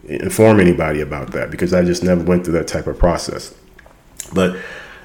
inform 0.04 0.60
anybody 0.60 1.00
about 1.00 1.32
that 1.32 1.50
because 1.50 1.72
I 1.72 1.84
just 1.84 2.02
never 2.02 2.22
went 2.22 2.44
through 2.44 2.54
that 2.54 2.66
type 2.66 2.86
of 2.86 2.98
process. 2.98 3.54
But 4.34 4.56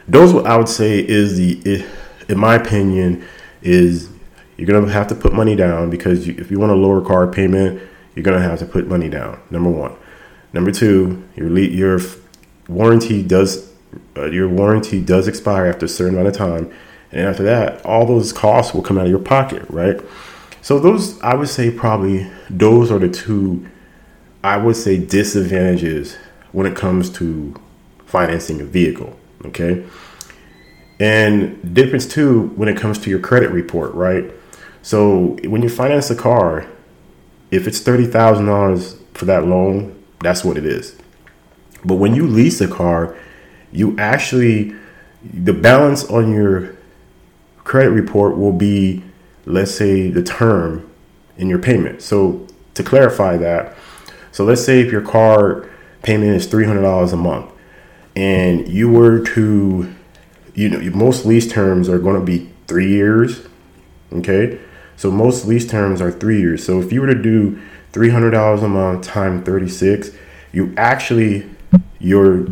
those, 0.08 0.34
what 0.34 0.48
I 0.48 0.58
would 0.58 0.70
say, 0.70 1.00
is 1.00 1.38
the, 1.38 1.86
in 2.28 2.40
my 2.40 2.56
opinion, 2.56 3.24
is 3.62 4.10
you're 4.58 4.68
gonna 4.68 4.92
have 4.92 5.08
to 5.08 5.16
put 5.16 5.34
money 5.34 5.56
down 5.56 5.90
because 5.90 6.28
you, 6.28 6.36
if 6.38 6.50
you 6.50 6.60
want 6.60 6.72
a 6.72 6.76
lower 6.76 7.02
car 7.02 7.28
payment, 7.28 7.82
you're 8.16 8.24
gonna 8.24 8.42
have 8.42 8.60
to 8.60 8.66
put 8.66 8.88
money 8.88 9.10
down. 9.10 9.40
Number 9.52 9.70
one. 9.70 9.96
Number 10.54 10.72
two, 10.72 11.24
your 11.36 11.56
your 11.60 12.00
warranty 12.68 13.22
does 13.22 13.72
uh, 14.16 14.26
your 14.26 14.50
warranty 14.50 15.02
does 15.02 15.28
expire 15.28 15.68
after 15.68 15.86
a 15.86 15.90
certain 15.90 16.16
amount 16.16 16.30
of 16.30 16.36
time, 16.36 16.74
and 17.12 17.28
after 17.28 17.44
that, 17.44 17.86
all 17.86 18.08
those 18.08 18.34
costs 18.34 18.74
will 18.74 18.82
come 18.82 18.98
out 18.98 19.06
of 19.06 19.12
your 19.12 19.20
pocket, 19.20 19.64
right? 19.70 20.02
So 20.68 20.80
those, 20.80 21.18
I 21.22 21.34
would 21.34 21.48
say, 21.48 21.72
probably 21.72 22.30
those 22.50 22.92
are 22.92 23.00
the 23.00 23.08
two, 23.08 23.66
I 24.44 24.58
would 24.58 24.76
say, 24.76 24.98
disadvantages 24.98 26.18
when 26.52 26.68
it 26.68 26.76
comes 26.76 27.10
to 27.12 27.56
financing 28.06 28.60
a 28.60 28.66
vehicle. 28.66 29.18
Okay. 29.46 29.86
And 31.00 31.74
difference 31.74 32.06
too 32.06 32.48
when 32.58 32.68
it 32.68 32.76
comes 32.76 33.00
to 33.00 33.10
your 33.10 33.20
credit 33.20 33.52
report, 33.52 33.94
right? 33.94 34.30
So 34.82 35.38
when 35.46 35.62
you 35.62 35.70
finance 35.70 36.10
a 36.10 36.16
car, 36.18 36.68
if 37.50 37.66
it's 37.66 37.80
thirty 37.80 38.06
thousand 38.06 38.48
dollars 38.48 38.98
for 39.14 39.24
that 39.24 39.46
loan, 39.46 39.98
that's 40.20 40.44
what 40.44 40.58
it 40.58 40.66
is. 40.66 40.98
But 41.86 41.96
when 41.96 42.14
you 42.14 42.28
lease 42.28 42.60
a 42.60 42.68
car, 42.68 43.16
you 43.72 43.98
actually 43.98 44.76
the 45.24 45.54
balance 45.54 46.04
on 46.10 46.34
your 46.34 46.76
credit 47.64 47.92
report 47.92 48.38
will 48.38 48.52
be, 48.52 49.02
let's 49.48 49.74
say, 49.74 50.10
the 50.10 50.24
term 50.24 50.90
in 51.38 51.50
your 51.50 51.60
payment. 51.60 52.02
So 52.02 52.46
to 52.74 52.84
clarify 52.84 53.38
that, 53.38 53.76
so 54.32 54.44
let's 54.44 54.64
say 54.64 54.82
if 54.82 54.92
your 54.92 55.02
car 55.02 55.68
payment 56.04 56.32
is 56.32 56.46
three 56.46 56.66
hundred 56.66 56.84
dollars 56.84 57.14
a 57.14 57.18
month, 57.18 57.50
and 58.16 58.68
you 58.68 58.90
were 58.90 59.20
to, 59.20 59.94
you 60.54 60.70
know, 60.70 60.80
most 60.92 61.26
lease 61.26 61.52
terms 61.52 61.90
are 61.90 62.00
going 62.00 62.20
to 62.20 62.26
be 62.26 62.50
three 62.68 62.90
years. 62.90 63.48
Okay, 64.14 64.60
so 64.96 65.12
most 65.12 65.46
lease 65.46 65.68
terms 65.68 66.02
are 66.02 66.12
three 66.12 66.40
years. 66.40 66.64
So 66.64 66.80
if 66.80 66.92
you 66.92 67.02
were 67.02 67.08
to 67.08 67.22
do 67.22 67.60
three 67.92 68.10
hundred 68.10 68.32
dollars 68.32 68.64
a 68.64 68.68
month 68.68 69.06
times 69.06 69.46
thirty 69.46 69.70
six, 69.70 70.12
you 70.52 70.74
actually 70.78 71.50
your 72.00 72.48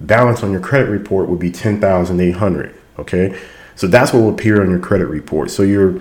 balance 0.00 0.42
on 0.42 0.52
your 0.52 0.60
credit 0.60 0.88
report 0.90 1.28
would 1.28 1.38
be 1.40 1.50
ten 1.50 1.80
thousand 1.80 2.20
eight 2.20 2.36
hundred. 2.36 2.74
Okay, 2.98 3.38
so 3.74 3.86
that's 3.86 4.12
what 4.12 4.20
will 4.20 4.30
appear 4.30 4.62
on 4.62 4.70
your 4.70 4.78
credit 4.78 5.06
report. 5.06 5.50
So 5.50 5.62
your 5.62 6.00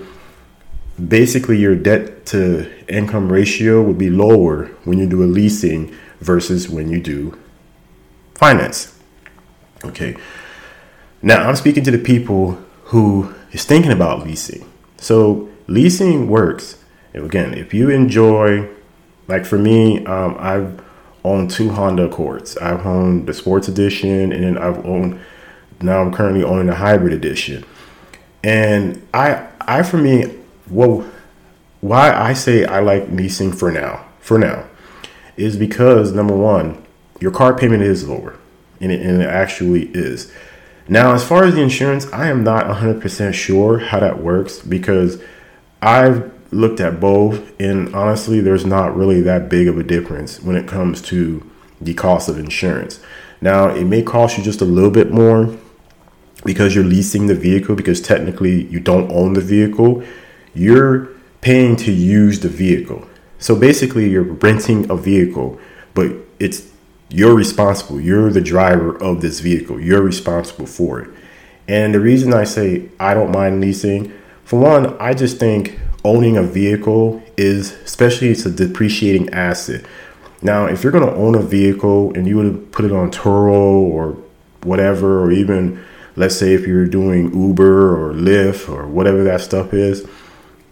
basically 1.04 1.58
your 1.58 1.76
debt 1.76 2.26
to 2.28 2.72
income 2.88 3.32
ratio 3.32 3.82
would 3.82 3.98
be 3.98 4.10
lower 4.10 4.68
when 4.84 4.98
you 4.98 5.08
do 5.08 5.24
a 5.24 5.26
leasing 5.26 5.94
versus 6.20 6.70
when 6.70 6.90
you 6.90 7.02
do 7.02 7.38
finance. 8.36 8.98
Okay. 9.84 10.16
Now 11.22 11.48
I'm 11.48 11.56
speaking 11.56 11.84
to 11.84 11.92
the 11.92 12.00
people 12.00 12.54
who 12.86 13.34
is 13.52 13.66
thinking 13.66 13.92
about 13.92 14.26
leasing. 14.26 14.70
So 14.98 15.50
leasing 15.68 16.30
works. 16.30 16.78
Again, 17.14 17.54
if 17.54 17.74
you 17.74 17.90
enjoy, 17.90 18.70
like 19.28 19.46
for 19.46 19.58
me, 19.58 20.06
um, 20.06 20.36
I've 20.38 20.82
owned 21.24 21.50
two 21.50 21.70
Honda 21.70 22.04
Accords. 22.04 22.58
I've 22.58 22.86
owned 22.86 23.28
the 23.28 23.34
Sports 23.34 23.68
Edition, 23.68 24.32
and 24.32 24.44
then 24.44 24.58
I've 24.58 24.86
owned. 24.86 25.20
Now 25.82 26.02
I'm 26.02 26.14
currently 26.14 26.44
owning 26.44 26.68
the 26.68 26.76
Hybrid 26.76 27.14
Edition. 27.14 27.66
And 28.44 29.06
I, 29.14 29.48
I 29.62 29.84
for 29.84 29.98
me, 29.98 30.36
well, 30.70 31.06
why 31.82 32.14
I 32.14 32.34
say 32.34 32.66
I 32.66 32.80
like 32.80 33.10
leasing 33.10 33.52
for 33.52 33.72
now, 33.72 34.06
for 34.20 34.40
now, 34.40 34.66
is 35.38 35.58
because 35.58 36.14
number 36.14 36.36
one, 36.36 36.84
your 37.20 37.32
car 37.32 37.58
payment 37.58 37.84
is 37.84 38.08
lower, 38.08 38.38
and 38.80 38.92
it, 38.92 39.02
and 39.02 39.22
it 39.22 39.30
actually 39.30 39.88
is. 39.94 40.32
Now, 40.88 41.14
as 41.14 41.28
far 41.28 41.46
as 41.46 41.56
the 41.56 41.62
insurance, 41.62 42.12
I 42.14 42.28
am 42.28 42.44
not 42.44 42.66
100% 42.66 43.34
sure 43.34 43.80
how 43.80 44.00
that 44.00 44.22
works 44.22 44.60
because 44.60 45.22
I've 45.82 46.32
looked 46.52 46.80
at 46.80 47.00
both, 47.00 47.60
and 47.60 47.94
honestly, 47.96 48.40
there's 48.40 48.66
not 48.66 48.96
really 48.96 49.22
that 49.22 49.50
big 49.50 49.68
of 49.68 49.78
a 49.78 49.84
difference 49.84 50.42
when 50.42 50.56
it 50.56 50.68
comes 50.68 51.02
to 51.04 51.50
the 51.82 51.94
cost 51.94 52.30
of 52.30 52.38
insurance. 52.38 53.00
Now, 53.42 53.70
it 53.70 53.86
may 53.86 54.02
cost 54.02 54.38
you 54.38 54.44
just 54.44 54.62
a 54.62 54.66
little 54.66 54.92
bit 54.92 55.12
more 55.12 55.56
because 56.44 56.76
you're 56.76 56.84
leasing 56.84 57.28
the 57.28 57.36
vehicle, 57.36 57.76
because 57.76 58.00
technically 58.00 58.66
you 58.66 58.80
don't 58.80 59.12
own 59.12 59.34
the 59.34 59.42
vehicle. 59.42 60.04
You're 60.56 61.10
paying 61.42 61.76
to 61.78 61.92
use 61.92 62.40
the 62.40 62.50
vehicle. 62.50 63.08
So 63.38 63.56
basically, 63.56 64.10
you're 64.10 64.24
renting 64.24 64.90
a 64.90 64.96
vehicle, 64.96 65.60
but 65.94 66.12
it's 66.40 66.72
you're 67.10 67.36
responsible. 67.36 68.02
You're 68.02 68.32
the 68.32 68.42
driver 68.42 68.98
of 68.98 69.22
this 69.22 69.40
vehicle. 69.42 69.80
You're 69.80 70.02
responsible 70.02 70.66
for 70.66 71.02
it. 71.02 71.10
And 71.68 71.94
the 71.94 72.00
reason 72.00 72.34
I 72.34 72.46
say 72.46 72.90
I 73.00 73.14
don't 73.14 73.32
mind 73.32 73.62
leasing, 73.62 74.12
for 74.44 74.60
one, 74.60 74.98
I 75.00 75.14
just 75.14 75.38
think 75.38 75.80
owning 76.04 76.38
a 76.38 76.44
vehicle 76.44 77.22
is, 77.38 77.74
especially 77.84 78.30
it's 78.30 78.46
a 78.46 78.52
depreciating 78.52 79.30
asset. 79.32 79.86
Now, 80.42 80.66
if 80.66 80.84
you're 80.84 80.92
going 80.92 81.08
to 81.08 81.16
own 81.16 81.36
a 81.36 81.42
vehicle 81.42 82.14
and 82.16 82.28
you 82.28 82.38
would 82.38 82.72
put 82.72 82.86
it 82.86 82.92
on 82.92 83.12
Turo 83.12 83.50
or 83.50 84.18
whatever, 84.64 85.24
or 85.24 85.32
even 85.32 85.84
let's 86.16 86.36
say 86.36 86.54
if 86.54 86.66
you're 86.66 86.86
doing 86.86 87.34
Uber 87.34 87.96
or 87.96 88.14
Lyft 88.14 88.70
or 88.70 88.88
whatever 88.88 89.24
that 89.24 89.42
stuff 89.42 89.74
is. 89.74 90.08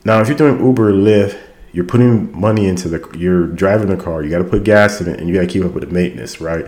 Now, 0.05 0.19
if 0.21 0.27
you're 0.27 0.37
doing 0.37 0.63
Uber 0.63 0.89
or 0.89 0.93
Lyft, 0.93 1.39
you're 1.73 1.85
putting 1.85 2.39
money 2.39 2.67
into 2.67 2.87
the 2.87 3.17
you're 3.17 3.47
driving 3.47 3.89
the 3.89 4.01
car 4.01 4.23
you 4.23 4.29
got 4.29 4.37
to 4.37 4.43
put 4.43 4.63
gas 4.63 5.01
in 5.01 5.09
it 5.09 5.19
and 5.19 5.27
you 5.27 5.35
got 5.35 5.41
to 5.41 5.47
keep 5.47 5.65
up 5.65 5.73
with 5.73 5.83
the 5.83 5.93
maintenance 5.93 6.39
right? 6.39 6.65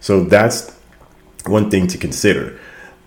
So 0.00 0.24
that's 0.24 0.76
one 1.46 1.70
thing 1.70 1.86
to 1.86 1.96
consider. 1.96 2.58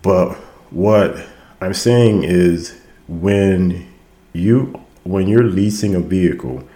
But 0.01 0.35
what 0.71 1.15
i'm 1.61 1.73
saying 1.73 2.23
is 2.23 2.79
when 3.07 3.87
you 4.33 4.73
when 5.03 5.27
you're 5.27 5.43
leasing 5.43 5.93
a 5.93 5.99
vehicle 5.99 6.67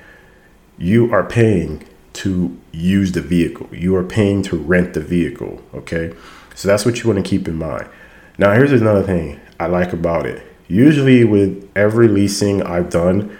you 0.78 1.12
are 1.14 1.24
paying 1.24 1.86
to 2.14 2.58
use 2.72 3.12
the 3.12 3.22
vehicle. 3.22 3.68
You 3.74 3.96
are 3.96 4.04
paying 4.04 4.42
to 4.44 4.56
rent 4.56 4.94
the 4.94 5.02
vehicle 5.02 5.62
okay? 5.74 6.14
So 6.56 6.68
that's 6.68 6.86
what 6.86 7.02
you 7.02 7.10
want 7.10 7.24
to 7.24 7.30
keep 7.30 7.48
in 7.48 7.56
mind. 7.56 7.88
Now 8.38 8.54
here's 8.54 8.74
another 8.74 9.04
thing 9.04 9.40
i 9.60 9.68
like 9.68 9.94
about 9.94 10.26
it 10.26 10.49
usually 10.70 11.26
with 11.26 11.70
every 11.76 12.08
leasing 12.08 12.64
i've 12.64 12.90
done 12.90 13.38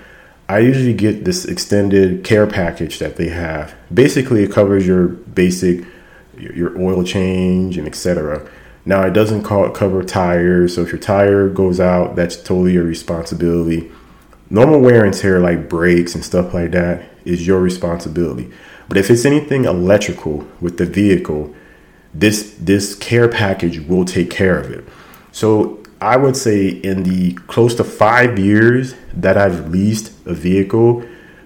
I 0.50 0.60
usually 0.60 0.96
get 0.96 1.26
this 1.26 1.46
extended 1.46 2.24
care 2.24 2.48
package 2.48 2.98
that 2.98 3.18
they 3.18 3.30
have. 3.30 3.76
Basically, 3.94 4.42
it 4.42 4.52
covers 4.52 4.86
your 4.86 5.08
basic 5.08 5.86
your 6.40 6.80
oil 6.82 7.04
change 7.04 7.78
and 7.78 7.88
etc. 7.88 8.50
Now, 8.84 9.06
it 9.06 9.12
doesn't 9.12 9.44
call, 9.44 9.70
cover 9.70 10.02
tires, 10.04 10.74
so 10.74 10.82
if 10.82 10.92
your 10.92 11.00
tire 11.00 11.50
goes 11.50 11.80
out, 11.80 12.16
that's 12.16 12.36
totally 12.36 12.74
your 12.74 12.86
responsibility. 12.86 13.92
Normal 14.50 14.80
wear 14.80 15.06
and 15.06 15.14
tear, 15.14 15.40
like 15.40 15.70
brakes 15.70 16.16
and 16.16 16.26
stuff 16.26 16.54
like 16.54 16.72
that, 16.72 17.04
is 17.26 17.46
your 17.46 17.60
responsibility. 17.60 18.52
But 18.88 18.98
if 18.98 19.12
it's 19.12 19.26
anything 19.26 19.66
electrical 19.66 20.48
with 20.60 20.78
the 20.78 20.86
vehicle, 20.88 21.54
this 22.12 22.56
this 22.60 22.96
care 22.96 23.28
package 23.28 23.82
will 23.82 24.06
take 24.06 24.32
care 24.32 24.58
of 24.58 24.72
it. 24.72 24.84
So 25.32 25.84
I 26.02 26.16
would 26.16 26.38
say 26.38 26.70
in 26.70 27.04
the 27.04 27.34
close 27.48 27.76
to 27.76 27.84
five 27.84 28.40
years 28.40 28.96
that 29.14 29.38
I've 29.38 29.70
leased 29.70 30.14
a 30.26 30.34
vehicle, 30.34 31.04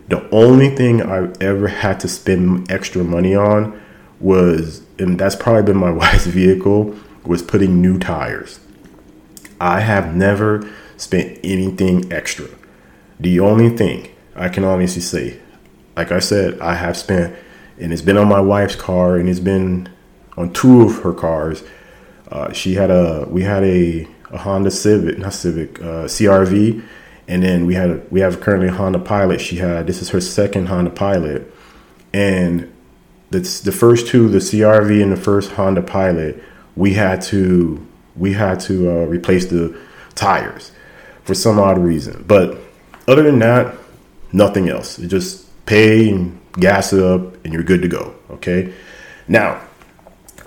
the 0.10 0.30
only 0.30 0.70
thing 0.70 1.02
I've 1.02 1.42
ever 1.42 1.68
had 1.68 2.00
to 2.02 2.08
spend 2.08 2.72
extra 2.72 3.04
money 3.04 3.36
on 3.36 3.82
was, 4.20 4.84
and 5.00 5.20
that's 5.20 5.36
probably 5.36 5.64
been 5.64 5.78
my 5.78 5.92
wife's 6.04 6.28
vehicle, 6.28 6.96
was 7.26 7.42
putting 7.42 7.82
new 7.82 7.98
tires. 7.98 8.60
I 9.60 9.80
have 9.80 10.16
never 10.16 10.70
spent 10.98 11.40
anything 11.44 12.12
extra. 12.12 12.48
The 13.20 13.40
only 13.40 13.76
thing 13.76 14.10
I 14.36 14.50
can 14.50 14.64
honestly 14.64 15.02
say, 15.02 15.40
like 15.96 16.12
I 16.12 16.20
said, 16.20 16.60
I 16.60 16.76
have 16.76 16.98
spent, 16.98 17.36
and 17.80 17.92
it's 17.92 18.02
been 18.02 18.18
on 18.18 18.28
my 18.28 18.42
wife's 18.42 18.76
car, 18.76 19.16
and 19.18 19.28
it's 19.30 19.40
been 19.40 19.90
on 20.38 20.54
two 20.54 20.84
of 20.84 21.02
her 21.04 21.14
cars. 21.14 21.64
Uh, 22.30 22.52
she 22.52 22.76
had 22.76 22.92
a, 22.92 23.26
we 23.30 23.44
had 23.44 23.64
a 23.64 24.08
a 24.34 24.40
Honda 24.40 24.72
Civic, 24.72 25.20
not 25.20 25.34
Civic, 25.34 25.80
uh, 25.80 26.06
CRV, 26.06 26.84
and 27.28 27.44
then 27.44 27.66
we 27.66 27.76
had 27.76 28.10
we 28.12 28.20
have 28.20 28.42
currently 28.42 28.68
a 28.68 28.72
Honda 28.72 29.00
Pilot. 29.00 29.40
She 29.40 29.58
had 29.58 29.88
this 29.88 30.02
is 30.02 30.10
her 30.10 30.20
second 30.20 30.66
Honda 30.66 30.90
Pilot, 30.90 31.54
and 32.14 32.72
that's 33.30 33.62
the 33.62 33.72
first 33.72 34.08
two, 34.08 34.28
the 34.28 34.40
CRV 34.40 35.02
and 35.02 35.12
the 35.12 35.18
first 35.18 35.52
Honda 35.52 35.82
Pilot. 35.82 36.44
We 36.76 36.96
had 36.96 37.22
to 37.24 37.86
we 38.16 38.34
had 38.34 38.60
to 38.62 38.90
uh, 38.90 39.06
replace 39.06 39.46
the 39.46 39.78
tires 40.16 40.72
for 41.24 41.34
some 41.34 41.60
odd 41.60 41.78
reason, 41.78 42.26
but 42.28 42.58
other 43.08 43.24
than 43.24 43.40
that, 43.40 43.76
nothing 44.32 44.68
else. 44.68 45.00
You 45.00 45.08
just 45.08 45.48
pay 45.66 46.10
and 46.10 46.40
gas 46.54 46.92
it 46.92 47.04
up, 47.04 47.44
and 47.46 47.54
you're 47.54 47.64
good 47.64 47.84
to 47.84 47.88
go. 47.88 48.16
Okay, 48.32 48.74
now 49.28 49.62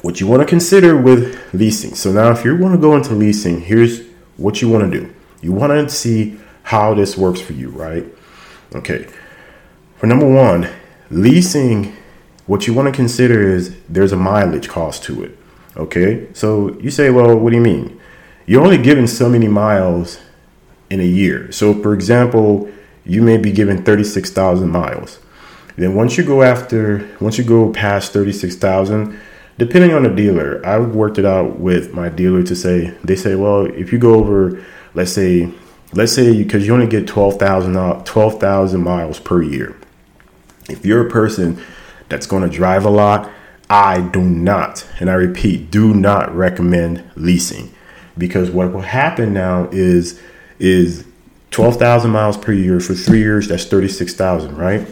what 0.03 0.21
you 0.21 0.26
want 0.26 0.43
to 0.43 0.47
consider 0.47 0.97
with 0.97 1.53
leasing. 1.53 1.95
So 1.95 2.12
now 2.12 2.31
if 2.31 2.45
you 2.45 2.57
want 2.57 2.75
to 2.75 2.81
go 2.81 2.95
into 2.95 3.15
leasing, 3.15 3.61
here's 3.61 4.03
what 4.37 4.61
you 4.62 4.69
want 4.69 4.91
to 4.91 5.00
do. 5.00 5.12
You 5.41 5.53
want 5.53 5.73
to 5.73 5.88
see 5.88 6.38
how 6.62 6.95
this 6.95 7.17
works 7.17 7.41
for 7.41 7.53
you, 7.53 7.71
right? 7.71 8.05
Okay. 8.75 9.07
For 9.97 10.07
number 10.07 10.29
1, 10.29 10.69
leasing 11.11 11.97
what 12.47 12.67
you 12.67 12.75
want 12.75 12.87
to 12.87 12.93
consider 12.93 13.43
is 13.43 13.76
there's 13.88 14.12
a 14.12 14.17
mileage 14.17 14.69
cost 14.69 15.03
to 15.05 15.25
it. 15.25 15.38
Okay? 15.76 16.29
So 16.33 16.79
you 16.81 16.91
say, 16.91 17.11
"Well, 17.11 17.37
what 17.37 17.50
do 17.50 17.57
you 17.57 17.62
mean?" 17.62 17.99
You're 18.47 18.62
only 18.62 18.79
given 18.79 19.07
so 19.07 19.29
many 19.29 19.49
miles 19.49 20.19
in 20.91 21.00
a 21.00 21.05
year. 21.05 21.50
So 21.50 21.75
for 21.75 21.95
example, 21.95 22.69
you 23.05 23.23
may 23.23 23.37
be 23.37 23.53
given 23.53 23.83
36,000 23.83 24.71
miles. 24.71 25.19
Then 25.76 25.95
once 25.95 26.17
you 26.17 26.25
go 26.25 26.43
after 26.43 27.07
once 27.21 27.38
you 27.38 27.45
go 27.45 27.71
past 27.71 28.12
36,000, 28.12 29.19
depending 29.59 29.93
on 29.93 30.03
the 30.03 30.11
dealer, 30.11 30.65
I've 30.67 30.95
worked 30.95 31.19
it 31.19 31.25
out 31.25 31.59
with 31.59 31.93
my 31.93 32.09
dealer 32.09 32.43
to 32.43 32.57
say 32.57 32.95
they 33.03 33.17
say, 33.17 33.35
well, 33.35 33.67
if 33.67 33.93
you 33.93 33.99
go 33.99 34.15
over, 34.15 34.65
let's 34.95 35.13
say, 35.13 35.53
let's 35.93 36.13
say 36.13 36.43
because 36.43 36.67
you, 36.67 36.75
only 36.75 36.87
get 36.87 37.07
12,000 37.07 38.05
12, 38.05 38.75
miles 38.75 39.21
per 39.21 39.43
year. 39.43 39.77
If 40.69 40.85
you're 40.85 41.07
a 41.07 41.11
person 41.11 41.63
that's 42.09 42.27
going 42.27 42.49
to 42.49 42.55
drive 42.55 42.85
a 42.85 42.91
lot, 42.91 43.31
I 43.69 44.01
do 44.01 44.23
not, 44.23 44.87
and 45.01 45.11
I 45.11 45.15
repeat, 45.15 45.71
do 45.71 45.93
not 45.93 46.35
recommend 46.35 47.05
leasing 47.17 47.73
because 48.17 48.51
what 48.51 48.73
will 48.73 48.83
happen 48.83 49.33
now 49.33 49.69
is 49.73 50.21
is 50.59 51.07
12,000 51.51 52.11
miles 52.11 52.37
per 52.37 52.53
year 52.53 52.81
for 52.81 52.95
3 52.95 53.19
years 53.19 53.49
that's 53.49 53.65
36,000, 53.67 54.57
right? 54.57 54.87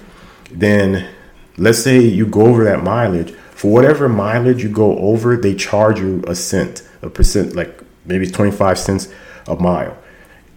Then 0.50 1.08
let's 1.56 1.82
say 1.82 2.00
you 2.00 2.26
go 2.26 2.42
over 2.42 2.64
that 2.64 2.82
mileage, 2.82 3.34
for 3.54 3.70
whatever 3.70 4.08
mileage 4.08 4.62
you 4.62 4.68
go 4.68 4.98
over, 4.98 5.36
they 5.36 5.54
charge 5.54 6.00
you 6.00 6.22
a 6.26 6.34
cent, 6.34 6.86
a 7.02 7.08
percent 7.08 7.54
like 7.54 7.80
maybe 8.04 8.26
25 8.26 8.78
cents 8.78 9.08
a 9.46 9.56
mile. 9.56 9.96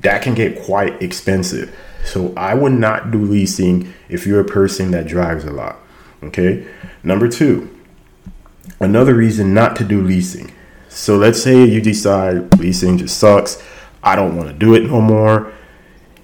That 0.01 0.21
can 0.21 0.33
get 0.33 0.63
quite 0.63 1.01
expensive. 1.01 1.75
So 2.05 2.33
I 2.35 2.53
would 2.53 2.73
not 2.73 3.11
do 3.11 3.23
leasing 3.23 3.93
if 4.09 4.25
you're 4.25 4.39
a 4.39 4.45
person 4.45 4.91
that 4.91 5.07
drives 5.07 5.43
a 5.45 5.51
lot. 5.51 5.77
Okay? 6.23 6.65
Number 7.03 7.27
2, 7.27 7.69
another 8.79 9.13
reason 9.13 9.53
not 9.53 9.75
to 9.77 9.83
do 9.83 10.01
leasing. 10.01 10.51
So 10.89 11.17
let's 11.17 11.41
say 11.41 11.65
you 11.65 11.81
decide 11.81 12.57
leasing 12.59 12.97
just 12.97 13.17
sucks. 13.17 13.61
I 14.01 14.15
don't 14.15 14.35
want 14.35 14.49
to 14.49 14.55
do 14.55 14.73
it 14.73 14.83
no 14.83 15.01
more. 15.01 15.51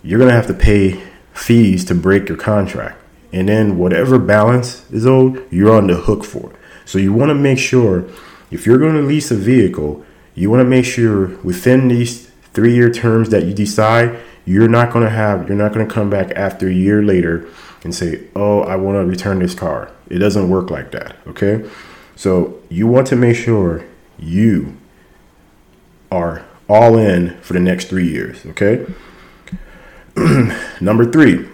You're 0.02 0.20
going 0.20 0.30
to 0.30 0.36
have 0.36 0.48
to 0.48 0.54
pay 0.54 1.04
fees 1.34 1.86
to 1.86 1.96
break 1.96 2.30
your 2.30 2.38
contract. 2.38 3.00
And 3.32 3.50
then 3.50 3.78
whatever 3.78 4.18
balance 4.20 4.90
is 4.92 5.06
owed, 5.06 5.46
you're 5.52 5.76
on 5.76 5.88
the 5.88 5.96
hook 5.96 6.24
for. 6.24 6.52
So 6.86 6.98
you 6.98 7.14
want 7.14 7.30
to 7.30 7.36
make 7.36 7.60
sure 7.60 8.06
if 8.52 8.66
you're 8.66 8.78
going 8.78 8.96
to 8.96 9.02
lease 9.02 9.32
a 9.32 9.36
vehicle, 9.36 10.06
you 10.36 10.50
want 10.50 10.62
to 10.62 10.70
make 10.70 10.86
sure 10.86 11.38
within 11.44 11.88
these 11.88 12.30
three 12.54 12.74
year 12.74 12.92
terms 12.92 13.30
that 13.30 13.46
you 13.46 13.54
decide, 13.54 14.20
you're 14.46 14.68
not 14.68 14.92
going 14.92 15.06
to 15.06 15.12
have, 15.12 15.48
you're 15.48 15.58
not 15.58 15.74
going 15.74 15.88
to 15.88 15.94
come 15.94 16.10
back 16.10 16.32
after 16.32 16.68
a 16.68 16.74
year 16.74 17.02
later 17.02 17.48
and 17.84 17.94
say, 17.94 18.28
oh, 18.36 18.62
I 18.62 18.76
want 18.76 18.96
to 18.96 19.06
return 19.06 19.40
this 19.40 19.56
car. 19.56 19.92
It 20.10 20.20
doesn't 20.20 20.50
work 20.50 20.70
like 20.70 20.92
that. 20.92 21.16
Okay. 21.28 21.70
So 22.16 22.62
you 22.70 22.88
want 22.88 23.08
to 23.08 23.16
make 23.16 23.36
sure 23.36 23.86
you 24.20 24.78
are 26.12 26.46
all 26.70 26.98
in 26.98 27.40
for 27.42 27.54
the 27.54 27.60
next 27.60 27.86
three 27.86 28.08
years. 28.08 28.46
Okay. 28.46 28.86
Number 30.82 31.12
three, 31.12 31.48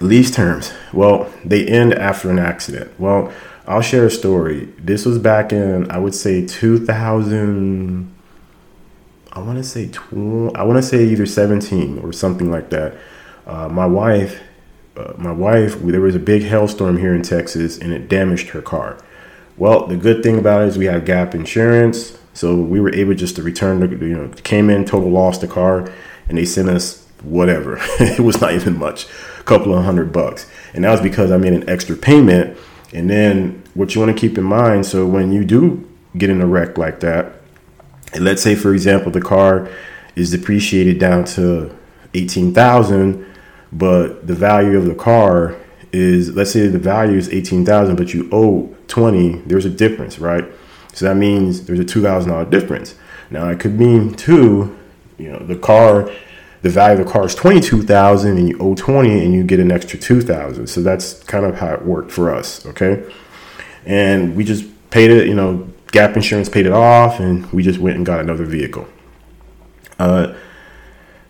lease 0.00 0.30
terms. 0.30 0.72
Well, 0.92 1.32
they 1.44 1.66
end 1.66 1.94
after 1.94 2.30
an 2.30 2.38
accident. 2.38 2.98
Well, 2.98 3.32
I'll 3.66 3.82
share 3.82 4.06
a 4.06 4.10
story. 4.10 4.66
This 4.78 5.04
was 5.04 5.18
back 5.18 5.52
in, 5.52 5.90
I 5.90 5.98
would 5.98 6.14
say, 6.14 6.46
2000. 6.46 8.14
I 9.32 9.38
want 9.40 9.58
to 9.58 9.64
say, 9.64 9.88
tw- 9.88 10.54
I 10.54 10.62
want 10.62 10.76
to 10.76 10.82
say 10.82 11.04
either 11.04 11.26
17 11.26 11.98
or 11.98 12.12
something 12.12 12.50
like 12.50 12.70
that. 12.70 12.96
Uh, 13.46 13.68
my 13.68 13.86
wife, 13.86 14.40
uh, 14.96 15.12
my 15.18 15.32
wife, 15.32 15.80
there 15.80 16.00
was 16.00 16.14
a 16.14 16.20
big 16.20 16.42
hailstorm 16.42 16.98
here 16.98 17.14
in 17.14 17.22
Texas, 17.22 17.76
and 17.78 17.92
it 17.92 18.08
damaged 18.08 18.50
her 18.50 18.62
car. 18.62 18.98
Well, 19.56 19.86
the 19.86 19.96
good 19.96 20.22
thing 20.22 20.38
about 20.38 20.62
it 20.62 20.68
is 20.68 20.78
we 20.78 20.86
have 20.86 21.04
gap 21.04 21.34
insurance, 21.34 22.16
so 22.34 22.54
we 22.54 22.80
were 22.80 22.94
able 22.94 23.14
just 23.14 23.36
to 23.36 23.42
return 23.42 23.80
the, 23.80 23.88
you 23.88 24.14
know, 24.14 24.28
came 24.44 24.70
in, 24.70 24.84
total 24.84 25.10
lost 25.10 25.40
the 25.40 25.48
car, 25.48 25.90
and 26.28 26.38
they 26.38 26.44
sent 26.44 26.68
us 26.68 27.06
whatever. 27.22 27.78
it 28.00 28.20
was 28.20 28.40
not 28.40 28.52
even 28.52 28.78
much, 28.78 29.06
a 29.40 29.42
couple 29.42 29.74
of 29.74 29.84
hundred 29.84 30.12
bucks. 30.12 30.48
And 30.72 30.84
that 30.84 30.90
was 30.90 31.00
because 31.00 31.32
I 31.32 31.36
made 31.36 31.52
an 31.52 31.68
extra 31.68 31.96
payment. 31.96 32.56
And 32.96 33.10
then 33.10 33.62
what 33.74 33.94
you 33.94 34.00
want 34.00 34.16
to 34.16 34.18
keep 34.18 34.38
in 34.38 34.44
mind, 34.44 34.86
so 34.86 35.06
when 35.06 35.30
you 35.30 35.44
do 35.44 35.86
get 36.16 36.30
in 36.30 36.40
a 36.40 36.46
wreck 36.46 36.78
like 36.78 37.00
that, 37.00 37.30
and 38.14 38.24
let's 38.24 38.40
say 38.40 38.54
for 38.54 38.72
example 38.72 39.12
the 39.12 39.20
car 39.20 39.68
is 40.14 40.30
depreciated 40.30 40.98
down 40.98 41.26
to 41.26 41.76
18,000, 42.14 43.26
but 43.70 44.26
the 44.26 44.34
value 44.34 44.78
of 44.78 44.86
the 44.86 44.94
car 44.94 45.54
is 45.92 46.34
let's 46.34 46.52
say 46.52 46.68
the 46.68 46.78
value 46.78 47.18
is 47.18 47.28
18,000 47.28 47.96
but 47.96 48.14
you 48.14 48.30
owe 48.32 48.74
20, 48.88 49.42
there's 49.44 49.66
a 49.66 49.70
difference, 49.70 50.18
right? 50.18 50.46
So 50.94 51.04
that 51.04 51.16
means 51.16 51.66
there's 51.66 51.78
a 51.78 51.84
$2,000 51.84 52.48
difference. 52.48 52.94
Now 53.28 53.50
it 53.50 53.60
could 53.60 53.78
mean 53.78 54.14
too, 54.14 54.74
you 55.18 55.32
know, 55.32 55.40
the 55.40 55.56
car 55.56 56.10
the 56.66 56.72
value 56.72 57.00
of 57.00 57.06
the 57.06 57.12
car 57.12 57.24
is 57.24 57.34
22,000 57.36 58.36
and 58.36 58.48
you 58.48 58.58
owe 58.58 58.74
20 58.74 59.24
and 59.24 59.32
you 59.32 59.44
get 59.44 59.60
an 59.60 59.70
extra 59.70 59.96
2,000. 59.96 60.66
So 60.66 60.82
that's 60.82 61.22
kind 61.24 61.46
of 61.46 61.54
how 61.56 61.74
it 61.74 61.82
worked 61.84 62.10
for 62.10 62.34
us, 62.34 62.66
okay? 62.66 63.08
And 63.84 64.34
we 64.34 64.42
just 64.42 64.64
paid 64.90 65.12
it, 65.12 65.28
you 65.28 65.34
know, 65.34 65.68
Gap 65.92 66.16
Insurance 66.16 66.48
paid 66.48 66.66
it 66.66 66.72
off 66.72 67.20
and 67.20 67.46
we 67.52 67.62
just 67.62 67.78
went 67.78 67.96
and 67.96 68.04
got 68.04 68.18
another 68.18 68.44
vehicle. 68.44 68.88
Uh, 70.00 70.34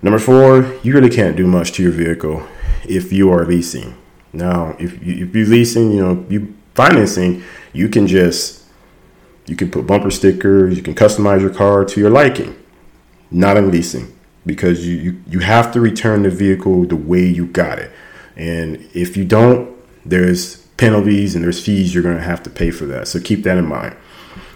number 0.00 0.18
four, 0.18 0.74
you 0.82 0.94
really 0.94 1.10
can't 1.10 1.36
do 1.36 1.46
much 1.46 1.72
to 1.72 1.82
your 1.82 1.92
vehicle 1.92 2.46
if 2.88 3.12
you 3.12 3.30
are 3.30 3.44
leasing. 3.44 3.94
Now, 4.32 4.74
if 4.78 5.06
you, 5.06 5.26
if 5.26 5.34
you're 5.34 5.46
leasing, 5.46 5.92
you 5.92 6.00
know, 6.00 6.26
you 6.30 6.56
financing, 6.74 7.42
you 7.74 7.90
can 7.90 8.06
just 8.06 8.64
you 9.46 9.54
can 9.54 9.70
put 9.70 9.86
bumper 9.86 10.10
stickers, 10.10 10.76
you 10.76 10.82
can 10.82 10.94
customize 10.94 11.40
your 11.40 11.50
car 11.50 11.84
to 11.84 12.00
your 12.00 12.10
liking. 12.10 12.56
Not 13.30 13.56
in 13.56 13.70
leasing 13.70 14.15
because 14.46 14.86
you, 14.86 14.96
you, 14.96 15.22
you 15.26 15.38
have 15.40 15.72
to 15.72 15.80
return 15.80 16.22
the 16.22 16.30
vehicle 16.30 16.84
the 16.84 16.96
way 16.96 17.26
you 17.26 17.46
got 17.46 17.78
it. 17.78 17.90
And 18.36 18.76
if 18.94 19.16
you 19.16 19.24
don't, 19.24 19.74
there's 20.04 20.58
penalties 20.76 21.34
and 21.34 21.44
there's 21.44 21.62
fees 21.62 21.92
you're 21.92 22.02
going 22.02 22.16
to 22.16 22.22
have 22.22 22.42
to 22.44 22.50
pay 22.50 22.70
for 22.70 22.86
that. 22.86 23.08
So 23.08 23.20
keep 23.20 23.42
that 23.42 23.58
in 23.58 23.66
mind. 23.66 23.96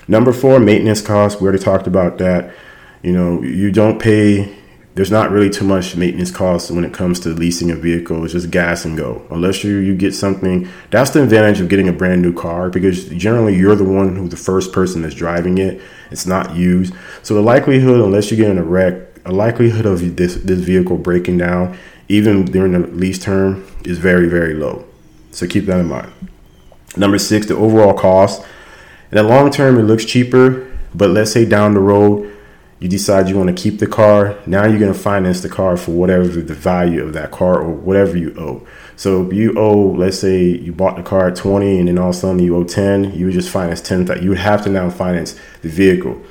Number 0.07 0.33
four, 0.33 0.61
maintenance 0.61 1.01
costs. 1.01 1.41
We 1.41 1.47
already 1.47 1.63
talked 1.63 1.87
about 1.87 2.19
that. 2.19 2.55
You 3.03 3.13
know, 3.13 3.43
you 3.43 3.71
don't 3.71 4.01
pay, 4.01 4.55
there's 4.95 5.11
not 5.11 5.31
really 5.31 5.49
too 5.49 5.65
much 5.65 5.97
maintenance 5.97 6.31
costs 6.31 6.71
when 6.71 6.85
it 6.85 6.93
comes 6.93 7.21
to 7.21 7.31
leasing 7.31 7.71
a 7.71 7.77
vehicle. 7.77 8.23
It's 8.25 8.35
just 8.35 8.51
gas 8.51 8.85
and 8.85 8.97
go. 8.97 9.27
Unless 9.31 9.65
you, 9.65 9.77
you 9.77 9.97
get 9.97 10.15
something, 10.15 10.69
that's 10.91 11.11
the 11.11 11.23
advantage 11.23 11.61
of 11.61 11.69
getting 11.69 11.89
a 11.89 11.93
brand 11.93 12.21
new 12.21 12.35
car 12.35 12.69
because 12.69 13.09
generally 13.09 13.57
you're 13.57 13.77
the 13.77 13.85
one 13.85 14.17
who's 14.17 14.31
the 14.31 14.37
first 14.37 14.73
person 14.73 15.03
that's 15.03 15.15
driving 15.15 15.59
it. 15.59 15.81
It's 16.11 16.27
not 16.27 16.55
used. 16.55 16.93
So 17.23 17.35
the 17.35 17.41
likelihood, 17.41 18.01
unless 18.01 18.31
you 18.31 18.37
get 18.37 18.51
in 18.51 18.59
a 18.59 18.65
wreck, 18.65 19.10
a 19.25 19.33
likelihood 19.33 19.87
of 19.87 20.17
this 20.17 20.37
this 20.37 20.61
vehicle 20.61 20.97
breaking 20.97 21.39
down 21.39 21.77
even 22.09 22.45
during 22.45 22.73
the 22.73 22.81
lease 22.81 23.19
term 23.19 23.67
is 23.85 23.99
very 23.99 24.29
very 24.29 24.55
low. 24.55 24.85
So 25.31 25.47
keep 25.47 25.67
that 25.67 25.81
in 25.81 25.87
mind. 25.87 26.13
Number 26.97 27.19
six, 27.19 27.47
the 27.47 27.55
overall 27.55 27.95
cost. 27.95 28.43
In 29.13 29.17
the 29.17 29.23
long 29.23 29.51
term, 29.51 29.79
it 29.79 29.83
looks 29.83 30.05
cheaper, 30.05 30.71
but 30.95 31.11
let's 31.11 31.33
say 31.33 31.45
down 31.45 31.75
the 31.75 31.81
road 31.81 32.31
you 32.81 32.89
decide 32.89 33.29
you 33.29 33.37
want 33.37 33.55
to 33.55 33.63
keep 33.63 33.79
the 33.79 33.87
car. 33.87 34.39
Now 34.47 34.65
you're 34.65 34.79
going 34.79 34.93
to 34.93 34.99
finance 34.99 35.43
the 35.43 35.51
car 35.51 35.77
for 35.77 35.91
whatever 35.93 36.27
the 36.27 36.55
value 36.55 37.05
of 37.05 37.13
that 37.13 37.31
car 37.31 37.61
or 37.61 37.71
whatever 37.71 38.17
you 38.17 38.35
owe. 38.39 38.67
So 38.97 39.27
if 39.27 39.35
you 39.35 39.55
owe, 39.59 39.93
let's 39.93 40.19
say 40.19 40.45
you 40.45 40.73
bought 40.73 40.97
the 40.97 41.03
car 41.03 41.29
at 41.29 41.37
20 41.37 41.79
and 41.79 41.89
then 41.89 41.99
all 41.99 42.09
of 42.09 42.17
a 42.17 42.19
sudden 42.19 42.39
you 42.39 42.57
owe 42.57 42.65
10, 42.65 43.13
you 43.13 43.27
would 43.27 43.35
just 43.35 43.51
finance 43.51 43.83
10. 43.83 44.23
You 44.23 44.31
would 44.31 44.39
have 44.39 44.65
to 44.65 44.71
now 44.71 44.89
finance 44.89 45.39
the 45.61 45.69
vehicle. 45.69 46.23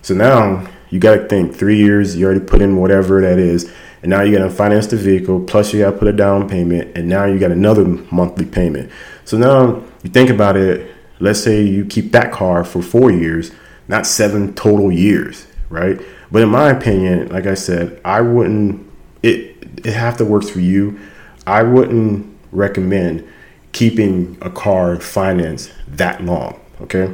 So 0.00 0.14
now 0.14 0.66
you 0.90 0.98
got 0.98 1.16
to 1.16 1.28
think 1.28 1.54
three 1.54 1.78
years, 1.78 2.16
you 2.16 2.26
already 2.26 2.44
put 2.44 2.62
in 2.62 2.76
whatever 2.76 3.20
that 3.20 3.38
is. 3.38 3.70
And 4.02 4.10
now 4.10 4.22
you 4.22 4.36
got 4.36 4.44
to 4.44 4.50
finance 4.50 4.86
the 4.86 4.96
vehicle, 4.96 5.40
plus 5.40 5.72
you 5.72 5.80
got 5.80 5.92
to 5.92 5.98
put 5.98 6.08
a 6.08 6.12
down 6.12 6.48
payment, 6.48 6.96
and 6.96 7.08
now 7.08 7.24
you 7.24 7.38
got 7.38 7.50
another 7.50 7.84
monthly 7.84 8.46
payment. 8.46 8.90
So 9.24 9.36
now 9.36 9.82
you 10.02 10.10
think 10.10 10.30
about 10.30 10.56
it. 10.56 10.94
Let's 11.18 11.42
say 11.42 11.62
you 11.62 11.84
keep 11.84 12.12
that 12.12 12.30
car 12.30 12.62
for 12.62 12.80
four 12.80 13.10
years, 13.10 13.50
not 13.88 14.06
seven 14.06 14.54
total 14.54 14.92
years, 14.92 15.48
right? 15.68 16.00
But 16.30 16.42
in 16.42 16.48
my 16.48 16.70
opinion, 16.70 17.28
like 17.30 17.46
I 17.46 17.54
said, 17.54 18.00
I 18.04 18.20
wouldn't. 18.20 18.88
It 19.22 19.56
it 19.84 19.94
have 19.94 20.16
to 20.18 20.24
work 20.24 20.44
for 20.44 20.60
you. 20.60 21.00
I 21.46 21.64
wouldn't 21.64 22.38
recommend 22.52 23.26
keeping 23.72 24.38
a 24.40 24.50
car 24.50 25.00
financed 25.00 25.72
that 25.88 26.22
long. 26.24 26.60
Okay, 26.82 27.12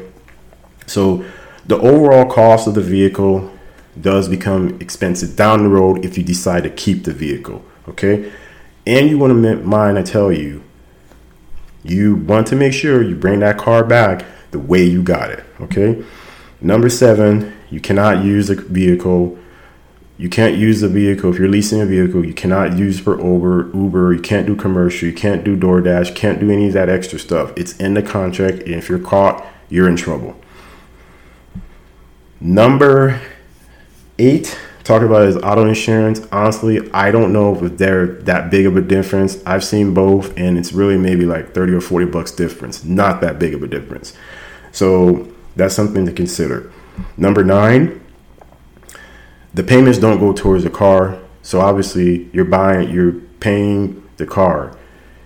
so 0.86 1.24
the 1.66 1.78
overall 1.78 2.30
cost 2.30 2.66
of 2.66 2.74
the 2.74 2.82
vehicle 2.82 3.50
does 4.00 4.28
become 4.28 4.80
expensive 4.80 5.36
down 5.36 5.62
the 5.62 5.68
road 5.68 6.04
if 6.04 6.18
you 6.18 6.24
decide 6.24 6.64
to 6.64 6.70
keep 6.70 7.04
the 7.04 7.12
vehicle. 7.12 7.64
Okay. 7.88 8.32
And 8.86 9.08
you 9.08 9.18
want 9.18 9.32
to 9.32 9.56
mind, 9.56 9.98
I 9.98 10.02
tell 10.02 10.32
you, 10.32 10.62
you 11.82 12.16
want 12.16 12.46
to 12.48 12.56
make 12.56 12.72
sure 12.72 13.02
you 13.02 13.14
bring 13.14 13.40
that 13.40 13.58
car 13.58 13.84
back 13.84 14.24
the 14.50 14.58
way 14.58 14.84
you 14.84 15.02
got 15.02 15.30
it. 15.30 15.44
Okay. 15.60 16.02
Number 16.60 16.88
seven, 16.88 17.54
you 17.70 17.80
cannot 17.80 18.24
use 18.24 18.50
a 18.50 18.54
vehicle. 18.54 19.38
You 20.16 20.28
can't 20.28 20.56
use 20.56 20.82
a 20.82 20.88
vehicle 20.88 21.32
if 21.32 21.38
you're 21.38 21.48
leasing 21.48 21.80
a 21.80 21.86
vehicle. 21.86 22.24
You 22.24 22.34
cannot 22.34 22.78
use 22.78 23.00
for 23.00 23.20
Uber. 23.20 23.70
Uber. 23.74 24.14
You 24.14 24.20
can't 24.20 24.46
do 24.46 24.56
commercial. 24.56 25.08
You 25.08 25.14
can't 25.14 25.44
do 25.44 25.56
DoorDash. 25.56 26.14
Can't 26.14 26.40
do 26.40 26.50
any 26.50 26.68
of 26.68 26.72
that 26.74 26.88
extra 26.88 27.18
stuff. 27.18 27.52
It's 27.56 27.76
in 27.78 27.94
the 27.94 28.02
contract, 28.02 28.58
and 28.60 28.74
if 28.74 28.88
you're 28.88 28.98
caught, 28.98 29.44
you're 29.68 29.88
in 29.88 29.96
trouble. 29.96 30.36
Number 32.40 33.20
eight 34.18 34.58
talking 34.84 35.06
about 35.06 35.26
is 35.26 35.36
auto 35.36 35.66
insurance 35.66 36.20
honestly 36.30 36.90
i 36.92 37.10
don't 37.10 37.32
know 37.32 37.54
if 37.54 37.78
they're 37.78 38.06
that 38.06 38.50
big 38.50 38.66
of 38.66 38.76
a 38.76 38.82
difference 38.82 39.44
i've 39.46 39.64
seen 39.64 39.94
both 39.94 40.36
and 40.36 40.58
it's 40.58 40.72
really 40.72 40.98
maybe 40.98 41.24
like 41.24 41.54
30 41.54 41.72
or 41.72 41.80
40 41.80 42.06
bucks 42.06 42.30
difference 42.30 42.84
not 42.84 43.20
that 43.20 43.38
big 43.38 43.54
of 43.54 43.62
a 43.62 43.66
difference 43.66 44.12
so 44.74 45.32
That's 45.56 45.74
something 45.74 46.04
to 46.06 46.12
consider. 46.12 46.72
Number 47.16 47.44
nine, 47.44 48.04
the 49.52 49.62
payments 49.62 49.98
don't 49.98 50.18
go 50.18 50.32
towards 50.32 50.64
the 50.64 50.70
car. 50.70 51.18
So 51.42 51.60
obviously, 51.60 52.28
you're 52.32 52.44
buying, 52.44 52.90
you're 52.90 53.12
paying 53.40 54.02
the 54.16 54.26
car. 54.26 54.76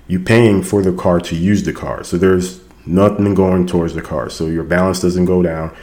You're 0.06 0.20
paying 0.20 0.62
for 0.62 0.82
the 0.82 0.92
car 0.92 1.20
to 1.20 1.34
use 1.34 1.62
the 1.62 1.72
car. 1.72 2.04
So 2.04 2.18
there's 2.18 2.60
nothing 2.84 3.34
going 3.34 3.66
towards 3.66 3.94
the 3.94 4.02
car. 4.02 4.28
So 4.30 4.46
your 4.46 4.64
balance 4.64 5.00
doesn't 5.00 5.26
go 5.26 5.42
down. 5.42 5.74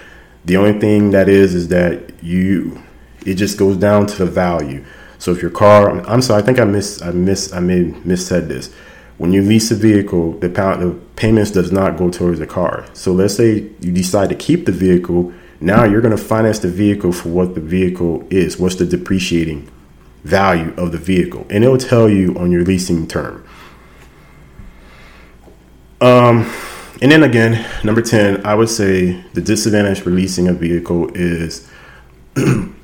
The 0.46 0.58
only 0.58 0.80
thing 0.80 1.12
that 1.12 1.28
is 1.28 1.56
is 1.56 1.70
that 1.70 2.24
you 2.24 2.84
it 3.26 3.36
just 3.36 3.58
goes 3.58 3.78
down 3.78 4.08
to 4.08 4.18
the 4.18 4.26
value. 4.26 4.84
So 5.18 5.32
if 5.32 5.42
your 5.42 5.52
car, 5.52 5.90
I'm 6.08 6.22
sorry, 6.22 6.42
I 6.42 6.46
think 6.46 6.60
I 6.60 6.66
miss, 6.66 7.02
I 7.02 7.12
miss, 7.12 7.52
I 7.54 7.60
may 7.60 7.86
missaid 7.86 8.48
this. 8.48 8.74
When 9.18 9.32
you 9.32 9.42
lease 9.42 9.72
a 9.72 9.76
vehicle, 9.76 10.34
the, 10.40 10.50
the 10.50 11.00
payments 11.16 11.52
does 11.52 11.72
not 11.72 11.98
go 11.98 12.10
towards 12.10 12.40
the 12.40 12.48
car. 12.48 12.86
So 12.94 13.14
let's 13.14 13.36
say 13.36 13.70
you 13.80 13.92
decide 13.92 14.30
to 14.30 14.36
keep 14.36 14.66
the 14.66 14.74
vehicle. 14.74 15.34
Now 15.62 15.86
you're 15.86 16.02
going 16.02 16.16
to 16.16 16.22
finance 16.22 16.60
the 16.60 16.70
vehicle 16.70 17.14
for 17.14 17.30
what 17.30 17.56
the 17.56 17.62
vehicle 17.62 18.28
is. 18.30 18.60
What's 18.60 18.76
the 18.76 18.86
depreciating 18.86 19.72
value 20.26 20.74
of 20.76 20.92
the 20.92 20.98
vehicle, 20.98 21.46
and 21.50 21.64
it'll 21.64 21.78
tell 21.78 22.10
you 22.10 22.36
on 22.38 22.52
your 22.52 22.64
leasing 22.64 23.08
term. 23.08 23.48
Um, 26.02 26.52
and 27.02 27.12
then 27.12 27.24
again, 27.24 27.66
number 27.84 28.02
ten, 28.02 28.46
I 28.46 28.56
would 28.56 28.70
say 28.70 29.24
the 29.34 29.42
disadvantage 29.42 30.02
for 30.02 30.10
leasing 30.10 30.48
a 30.48 30.54
vehicle 30.54 31.16
is 31.16 31.70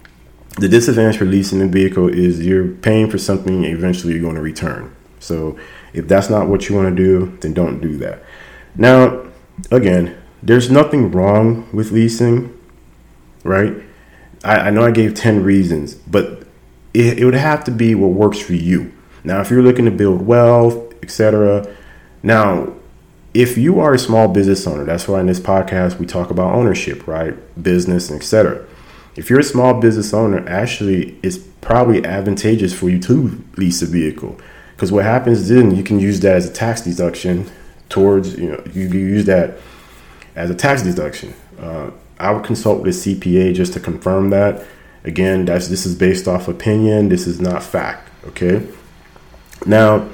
the 0.62 0.70
disadvantage 0.70 1.18
for 1.18 1.26
leasing 1.26 1.60
a 1.62 1.68
vehicle 1.68 2.08
is 2.08 2.46
you're 2.46 2.68
paying 2.68 3.10
for 3.10 3.18
something 3.18 3.64
eventually 3.64 4.14
you're 4.14 4.22
going 4.22 4.36
to 4.36 4.42
return. 4.42 4.96
So 5.20 5.58
if 5.92 6.08
that's 6.08 6.30
not 6.30 6.48
what 6.48 6.70
you 6.70 6.76
want 6.76 6.96
to 6.96 7.04
do, 7.04 7.36
then 7.42 7.54
don't 7.54 7.82
do 7.82 7.98
that. 7.98 8.22
Now, 8.76 9.26
again, 9.72 10.16
there's 10.44 10.70
nothing 10.70 11.12
wrong 11.12 11.68
with 11.74 11.92
leasing, 11.92 12.56
right? 13.44 13.74
I, 14.44 14.56
I 14.56 14.70
know 14.70 14.84
I 14.84 14.92
gave 14.92 15.16
10 15.16 15.44
reasons, 15.44 15.96
but 15.96 16.44
it, 16.94 17.20
it 17.20 17.26
would 17.26 17.34
have 17.34 17.64
to 17.64 17.72
be 17.72 17.96
what 17.96 18.12
works 18.12 18.40
for 18.40 18.54
you. 18.54 18.94
Now, 19.24 19.42
if 19.42 19.50
you're 19.50 19.64
looking 19.64 19.86
to 19.86 19.92
build 19.92 20.22
wealth, 20.22 20.94
etc. 21.02 21.76
Now, 22.22 22.74
if 23.34 23.58
you 23.58 23.80
are 23.80 23.96
a 23.96 24.00
small 24.00 24.28
business 24.28 24.68
owner, 24.68 24.84
that's 24.84 25.08
why 25.08 25.22
in 25.22 25.26
this 25.26 25.40
podcast 25.40 25.98
we 25.98 26.06
talk 26.06 26.30
about 26.30 26.54
ownership, 26.54 27.08
right? 27.08 27.36
Business, 27.62 28.12
etc 28.12 28.68
if 29.16 29.30
you're 29.30 29.40
a 29.40 29.44
small 29.44 29.80
business 29.80 30.14
owner, 30.14 30.48
actually, 30.48 31.18
it's 31.22 31.38
probably 31.38 32.04
advantageous 32.06 32.74
for 32.74 32.90
you 32.90 33.00
to 33.00 33.44
lease 33.58 33.82
a 33.82 33.86
vehicle 33.86 34.40
because 34.82 34.92
what 34.92 35.06
happens 35.06 35.48
then 35.48 35.76
you 35.76 35.84
can 35.84 36.00
use 36.00 36.22
that 36.22 36.36
as 36.36 36.50
a 36.50 36.52
tax 36.52 36.82
deduction 36.82 37.48
towards 37.88 38.36
you 38.36 38.50
know 38.50 38.64
you 38.74 38.88
use 38.88 39.26
that 39.26 39.60
as 40.36 40.50
a 40.50 40.56
tax 40.56 40.82
deduction. 40.82 41.34
Uh, 41.60 41.92
I 42.20 42.32
would 42.32 42.44
consult 42.44 42.82
with 42.82 42.96
a 42.96 43.16
CPA 43.16 43.54
just 43.54 43.74
to 43.74 43.80
confirm 43.80 44.30
that. 44.32 44.66
Again, 45.04 45.46
that's 45.46 45.68
this 45.68 45.86
is 45.86 45.96
based 45.96 46.28
off 46.28 46.48
opinion. 46.48 47.10
This 47.10 47.28
is 47.28 47.40
not 47.40 47.64
fact. 47.64 48.10
Okay. 48.28 48.66
Now, 49.66 50.08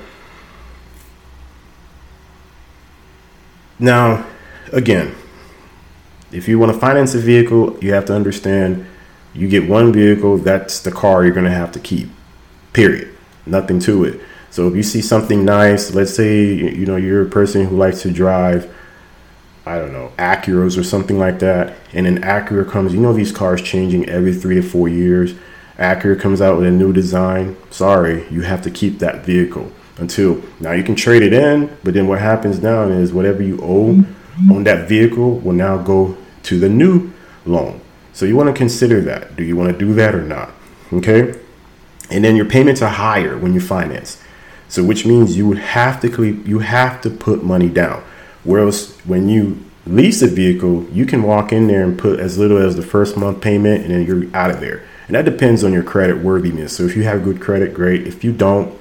now, 3.79 4.25
again, 4.73 5.15
if 6.31 6.47
you 6.47 6.59
want 6.59 6.73
to 6.73 6.79
finance 6.79 7.15
a 7.15 7.19
vehicle, 7.19 7.77
you 7.81 7.93
have 7.93 8.05
to 8.05 8.13
understand 8.13 8.85
you 9.33 9.47
get 9.47 9.69
one 9.69 9.93
vehicle, 9.93 10.37
that's 10.37 10.79
the 10.79 10.91
car 10.91 11.23
you're 11.23 11.33
going 11.33 11.45
to 11.45 11.51
have 11.51 11.71
to 11.73 11.79
keep. 11.79 12.09
Period. 12.73 13.15
Nothing 13.45 13.79
to 13.81 14.03
it. 14.03 14.19
So 14.49 14.67
if 14.67 14.75
you 14.75 14.83
see 14.83 15.01
something 15.01 15.45
nice, 15.45 15.93
let's 15.93 16.15
say 16.15 16.45
you 16.53 16.85
know 16.85 16.95
you're 16.95 17.25
a 17.25 17.29
person 17.29 17.65
who 17.65 17.77
likes 17.77 18.01
to 18.01 18.11
drive 18.11 18.73
I 19.67 19.79
don't 19.79 19.91
know, 19.91 20.13
Acuras 20.17 20.77
or 20.77 20.83
something 20.83 21.19
like 21.19 21.39
that, 21.39 21.75
and 21.91 22.07
an 22.07 22.21
Acura 22.21 22.67
comes, 22.69 22.93
you 22.93 23.01
know 23.01 23.11
these 23.11 23.33
cars 23.33 23.61
changing 23.61 24.07
every 24.07 24.33
3 24.33 24.55
to 24.55 24.61
4 24.61 24.87
years. 24.87 25.33
Acura 25.77 26.19
comes 26.19 26.41
out 26.41 26.57
with 26.57 26.65
a 26.65 26.71
new 26.71 26.93
design. 26.93 27.57
Sorry, 27.69 28.25
you 28.29 28.41
have 28.41 28.61
to 28.61 28.71
keep 28.71 28.99
that 28.99 29.25
vehicle 29.25 29.69
until 29.97 30.41
now 30.59 30.71
you 30.71 30.83
can 30.83 30.95
trade 30.95 31.21
it 31.21 31.33
in, 31.33 31.75
but 31.83 31.93
then 31.93 32.07
what 32.07 32.19
happens 32.19 32.61
now 32.61 32.83
is 32.83 33.11
whatever 33.11 33.43
you 33.43 33.59
owe 33.61 34.05
on 34.51 34.63
that 34.65 34.87
vehicle 34.87 35.39
will 35.39 35.53
now 35.53 35.77
go 35.77 36.17
to 36.43 36.59
the 36.59 36.69
new 36.69 37.11
loan. 37.45 37.81
So 38.13 38.25
you 38.25 38.35
want 38.35 38.47
to 38.47 38.53
consider 38.53 39.01
that. 39.01 39.35
Do 39.35 39.43
you 39.43 39.55
want 39.55 39.71
to 39.71 39.77
do 39.77 39.93
that 39.93 40.15
or 40.15 40.23
not? 40.23 40.51
Okay. 40.91 41.39
And 42.09 42.23
then 42.23 42.35
your 42.35 42.45
payments 42.45 42.81
are 42.81 42.89
higher 42.89 43.37
when 43.37 43.53
you 43.53 43.59
finance. 43.59 44.21
So 44.69 44.83
which 44.83 45.05
means 45.05 45.37
you 45.37 45.47
would 45.47 45.59
have 45.59 46.01
to 46.01 46.23
you 46.23 46.59
have 46.59 47.01
to 47.01 47.09
put 47.09 47.43
money 47.43 47.69
down. 47.69 48.03
Whereas 48.43 48.97
when 49.05 49.29
you 49.29 49.63
lease 49.85 50.21
a 50.21 50.27
vehicle, 50.27 50.85
you 50.89 51.05
can 51.05 51.23
walk 51.23 51.51
in 51.51 51.67
there 51.67 51.83
and 51.83 51.97
put 51.97 52.19
as 52.19 52.37
little 52.37 52.57
as 52.57 52.75
the 52.75 52.81
first 52.81 53.17
month 53.17 53.41
payment 53.41 53.83
and 53.83 53.93
then 53.93 54.05
you're 54.05 54.35
out 54.35 54.51
of 54.51 54.59
there. 54.59 54.83
And 55.07 55.15
that 55.15 55.25
depends 55.25 55.63
on 55.63 55.71
your 55.71 55.83
credit 55.83 56.17
worthiness. 56.17 56.75
So 56.75 56.83
if 56.83 56.95
you 56.95 57.03
have 57.03 57.23
good 57.23 57.39
credit, 57.39 57.73
great. 57.73 58.05
If 58.05 58.23
you 58.23 58.33
don't, 58.33 58.73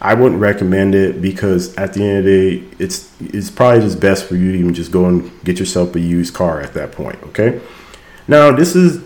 I 0.00 0.14
wouldn't 0.14 0.40
recommend 0.40 0.94
it 0.94 1.20
because 1.20 1.76
at 1.76 1.92
the 1.92 2.02
end 2.02 2.18
of 2.18 2.24
the 2.24 2.60
day, 2.60 2.66
it's 2.78 3.12
it's 3.20 3.50
probably 3.50 3.80
just 3.80 4.00
best 4.00 4.24
for 4.24 4.34
you 4.34 4.52
to 4.52 4.58
even 4.58 4.74
just 4.74 4.90
go 4.90 5.06
and 5.06 5.30
get 5.44 5.58
yourself 5.58 5.94
a 5.94 6.00
used 6.00 6.32
car 6.32 6.60
at 6.60 6.72
that 6.74 6.92
point. 6.92 7.22
Okay. 7.24 7.60
Now 8.26 8.50
this 8.50 8.74
is 8.74 9.02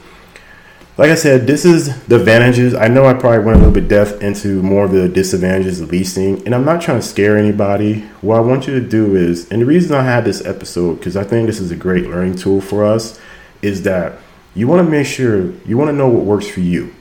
like 0.97 1.11
I 1.11 1.17
said, 1.17 1.49
this 1.49 1.65
is 1.65 2.07
the 2.07 2.21
advantages. 2.21 2.73
I 2.73 2.87
know 2.87 3.05
I 3.07 3.15
probably 3.15 3.41
went 3.41 3.57
a 3.57 3.59
little 3.59 3.75
bit 3.75 3.89
depth 3.89 4.23
into 4.23 4.63
more 4.63 4.85
of 4.85 4.93
the 4.93 5.09
disadvantages 5.09 5.81
of 5.81 5.91
leasing, 5.91 6.45
and 6.47 6.55
I'm 6.55 6.65
not 6.65 6.81
trying 6.81 7.01
to 7.01 7.07
scare 7.07 7.37
anybody. 7.37 8.03
What 8.21 8.37
I 8.37 8.41
want 8.41 8.69
you 8.69 8.79
to 8.79 8.87
do 8.87 9.17
is, 9.17 9.51
and 9.51 9.61
the 9.61 9.67
reason 9.67 9.97
I 9.97 10.05
had 10.05 10.25
this 10.25 10.45
episode, 10.47 10.99
because 10.99 11.17
I 11.17 11.25
think 11.25 11.49
this 11.49 11.59
is 11.59 11.73
a 11.73 11.77
great 11.77 12.07
learning 12.07 12.37
tool 12.37 12.61
for 12.61 12.85
us, 12.85 13.21
is 13.61 13.83
that 13.83 14.21
you 14.55 14.69
want 14.69 14.87
to 14.87 14.89
make 14.89 15.09
sure 15.09 15.51
you 15.67 15.77
want 15.77 15.89
to 15.89 15.93
know 15.93 16.07
what 16.07 16.25
works 16.25 16.47
for 16.47 16.61
you. 16.61 16.95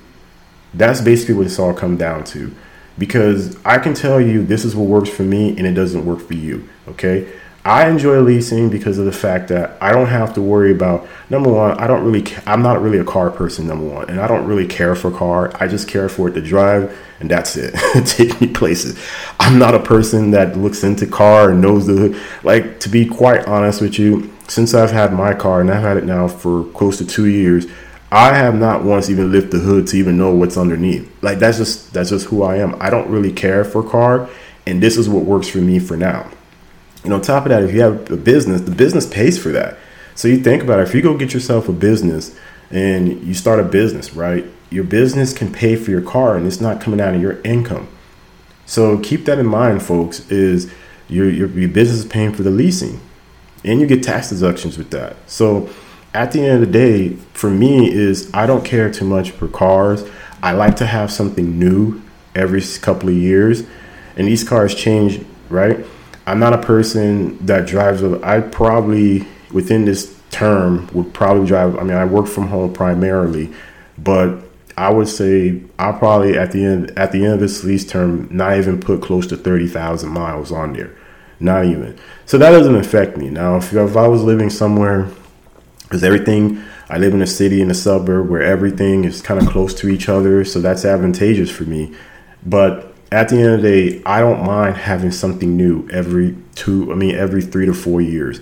That's 0.73 0.99
basically 0.99 1.35
what 1.35 1.45
it's 1.45 1.59
all 1.59 1.75
come 1.75 1.95
down 1.95 2.23
to 2.25 2.51
because 2.97 3.57
I 3.65 3.79
can 3.79 3.93
tell 3.93 4.21
you 4.21 4.45
this 4.45 4.65
is 4.65 4.75
what 4.75 4.87
works 4.87 5.09
for 5.09 5.23
me 5.23 5.49
and 5.57 5.65
it 5.65 5.73
doesn't 5.73 6.05
work 6.05 6.19
for 6.19 6.33
you. 6.33 6.67
Okay. 6.87 7.31
I 7.65 7.87
enjoy 7.87 8.19
leasing 8.19 8.69
because 8.69 8.97
of 8.97 9.05
the 9.05 9.13
fact 9.13 9.47
that 9.47 9.77
I 9.79 9.93
don't 9.93 10.07
have 10.07 10.33
to 10.33 10.41
worry 10.41 10.73
about 10.73 11.07
number 11.29 11.49
one, 11.49 11.77
I 11.77 11.87
don't 11.87 12.03
really 12.03 12.25
I'm 12.45 12.61
not 12.61 12.81
really 12.81 12.97
a 12.97 13.05
car 13.05 13.31
person 13.31 13.67
number 13.67 13.85
one, 13.85 14.09
and 14.09 14.19
I 14.19 14.27
don't 14.27 14.45
really 14.45 14.67
care 14.67 14.95
for 14.95 15.09
car. 15.09 15.49
I 15.61 15.67
just 15.67 15.87
care 15.87 16.09
for 16.09 16.27
it 16.27 16.33
to 16.33 16.41
drive 16.41 16.97
and 17.21 17.31
that's 17.31 17.55
it. 17.55 17.73
Take 18.05 18.41
me 18.41 18.47
places. 18.47 18.99
I'm 19.39 19.57
not 19.57 19.75
a 19.75 19.79
person 19.79 20.31
that 20.31 20.57
looks 20.57 20.83
into 20.83 21.07
car 21.07 21.51
and 21.51 21.61
knows 21.61 21.87
the 21.87 22.19
like 22.43 22.81
to 22.81 22.89
be 22.89 23.05
quite 23.05 23.47
honest 23.47 23.79
with 23.79 23.97
you, 23.97 24.33
since 24.49 24.73
I've 24.73 24.91
had 24.91 25.13
my 25.13 25.33
car 25.33 25.61
and 25.61 25.71
I've 25.71 25.83
had 25.83 25.95
it 25.95 26.03
now 26.03 26.27
for 26.27 26.65
close 26.73 26.97
to 26.97 27.05
2 27.05 27.27
years, 27.27 27.65
I 28.13 28.35
have 28.35 28.53
not 28.53 28.83
once 28.83 29.09
even 29.09 29.31
lifted 29.31 29.53
the 29.53 29.59
hood 29.59 29.87
to 29.87 29.97
even 29.97 30.17
know 30.17 30.31
what's 30.35 30.55
underneath. 30.55 31.11
Like 31.23 31.39
that's 31.39 31.57
just 31.57 31.93
that's 31.93 32.11
just 32.11 32.27
who 32.27 32.43
I 32.43 32.57
am. 32.57 32.79
I 32.79 32.91
don't 32.91 33.09
really 33.09 33.33
care 33.33 33.65
for 33.65 33.81
car, 33.81 34.29
and 34.67 34.83
this 34.83 34.97
is 34.97 35.09
what 35.09 35.25
works 35.25 35.47
for 35.47 35.57
me 35.57 35.79
for 35.79 35.97
now. 35.97 36.29
And 37.03 37.11
on 37.11 37.21
top 37.21 37.43
of 37.45 37.49
that, 37.49 37.63
if 37.63 37.73
you 37.73 37.81
have 37.81 38.11
a 38.11 38.15
business, 38.15 38.61
the 38.61 38.71
business 38.71 39.07
pays 39.07 39.41
for 39.41 39.49
that. 39.49 39.79
So 40.13 40.27
you 40.27 40.37
think 40.37 40.61
about 40.61 40.77
it. 40.77 40.83
If 40.83 40.93
you 40.93 41.01
go 41.01 41.17
get 41.17 41.33
yourself 41.33 41.67
a 41.67 41.73
business 41.73 42.37
and 42.69 43.23
you 43.23 43.33
start 43.33 43.59
a 43.59 43.63
business, 43.63 44.13
right? 44.13 44.45
Your 44.69 44.83
business 44.83 45.33
can 45.33 45.51
pay 45.51 45.75
for 45.75 45.89
your 45.89 46.01
car, 46.01 46.37
and 46.37 46.45
it's 46.45 46.61
not 46.61 46.79
coming 46.79 47.01
out 47.01 47.15
of 47.15 47.21
your 47.21 47.41
income. 47.41 47.87
So 48.67 48.99
keep 48.99 49.25
that 49.25 49.39
in 49.39 49.47
mind, 49.47 49.81
folks. 49.81 50.29
Is 50.29 50.71
your 51.09 51.27
your, 51.31 51.47
your 51.47 51.69
business 51.69 52.01
is 52.01 52.05
paying 52.05 52.31
for 52.31 52.43
the 52.43 52.51
leasing, 52.51 53.01
and 53.65 53.81
you 53.81 53.87
get 53.87 54.03
tax 54.03 54.29
deductions 54.29 54.77
with 54.77 54.91
that. 54.91 55.15
So 55.25 55.67
at 56.13 56.31
the 56.31 56.41
end 56.41 56.55
of 56.55 56.59
the 56.61 56.71
day, 56.71 57.09
for 57.33 57.49
me, 57.49 57.91
is 57.91 58.29
I 58.33 58.45
don't 58.45 58.63
care 58.63 58.91
too 58.91 59.05
much 59.05 59.31
for 59.31 59.47
cars. 59.47 60.07
I 60.41 60.51
like 60.51 60.75
to 60.77 60.85
have 60.85 61.11
something 61.11 61.57
new 61.57 62.01
every 62.35 62.61
couple 62.81 63.09
of 63.09 63.15
years, 63.15 63.63
and 64.15 64.27
these 64.27 64.43
cars 64.43 64.75
change, 64.75 65.23
right? 65.49 65.85
I'm 66.25 66.39
not 66.39 66.53
a 66.53 66.61
person 66.61 67.43
that 67.45 67.65
drives. 67.65 68.03
I 68.03 68.41
probably 68.41 69.27
within 69.51 69.85
this 69.85 70.19
term 70.31 70.89
would 70.93 71.13
probably 71.13 71.47
drive. 71.47 71.77
I 71.77 71.83
mean, 71.83 71.97
I 71.97 72.05
work 72.05 72.27
from 72.27 72.47
home 72.47 72.73
primarily, 72.73 73.53
but 73.97 74.37
I 74.77 74.89
would 74.91 75.07
say 75.07 75.61
I'll 75.79 75.97
probably 75.97 76.37
at 76.37 76.51
the 76.51 76.63
end 76.65 76.97
at 76.97 77.11
the 77.11 77.23
end 77.23 77.35
of 77.35 77.39
this 77.39 77.63
lease 77.63 77.85
term 77.85 78.27
not 78.31 78.57
even 78.57 78.79
put 78.79 79.01
close 79.01 79.27
to 79.27 79.37
thirty 79.37 79.67
thousand 79.67 80.09
miles 80.09 80.51
on 80.51 80.73
there, 80.73 80.95
not 81.39 81.65
even. 81.65 81.97
So 82.25 82.37
that 82.37 82.51
doesn't 82.51 82.75
affect 82.75 83.17
me. 83.17 83.29
Now, 83.29 83.57
if, 83.57 83.73
if 83.73 83.97
I 83.97 84.07
was 84.07 84.23
living 84.23 84.49
somewhere 84.49 85.09
because 85.93 86.03
everything 86.03 86.59
I 86.89 86.97
live 86.97 87.13
in 87.13 87.21
a 87.21 87.27
city 87.27 87.61
in 87.61 87.69
a 87.69 87.75
suburb 87.75 88.27
where 88.27 88.41
everything 88.41 89.05
is 89.05 89.21
kind 89.21 89.39
of 89.39 89.47
close 89.47 89.75
to 89.75 89.89
each 89.89 90.09
other, 90.09 90.43
so 90.43 90.59
that's 90.59 90.85
advantageous 90.85 91.51
for 91.51 91.65
me. 91.65 91.93
But 92.43 92.95
at 93.11 93.29
the 93.29 93.35
end 93.37 93.53
of 93.53 93.61
the 93.61 93.69
day, 93.69 94.01
I 94.03 94.19
don't 94.19 94.43
mind 94.43 94.75
having 94.75 95.11
something 95.11 95.55
new 95.55 95.87
every 95.89 96.35
two, 96.55 96.91
I 96.91 96.95
mean, 96.95 97.13
every 97.13 97.43
three 97.43 97.67
to 97.67 97.75
four 97.75 98.01
years. 98.01 98.41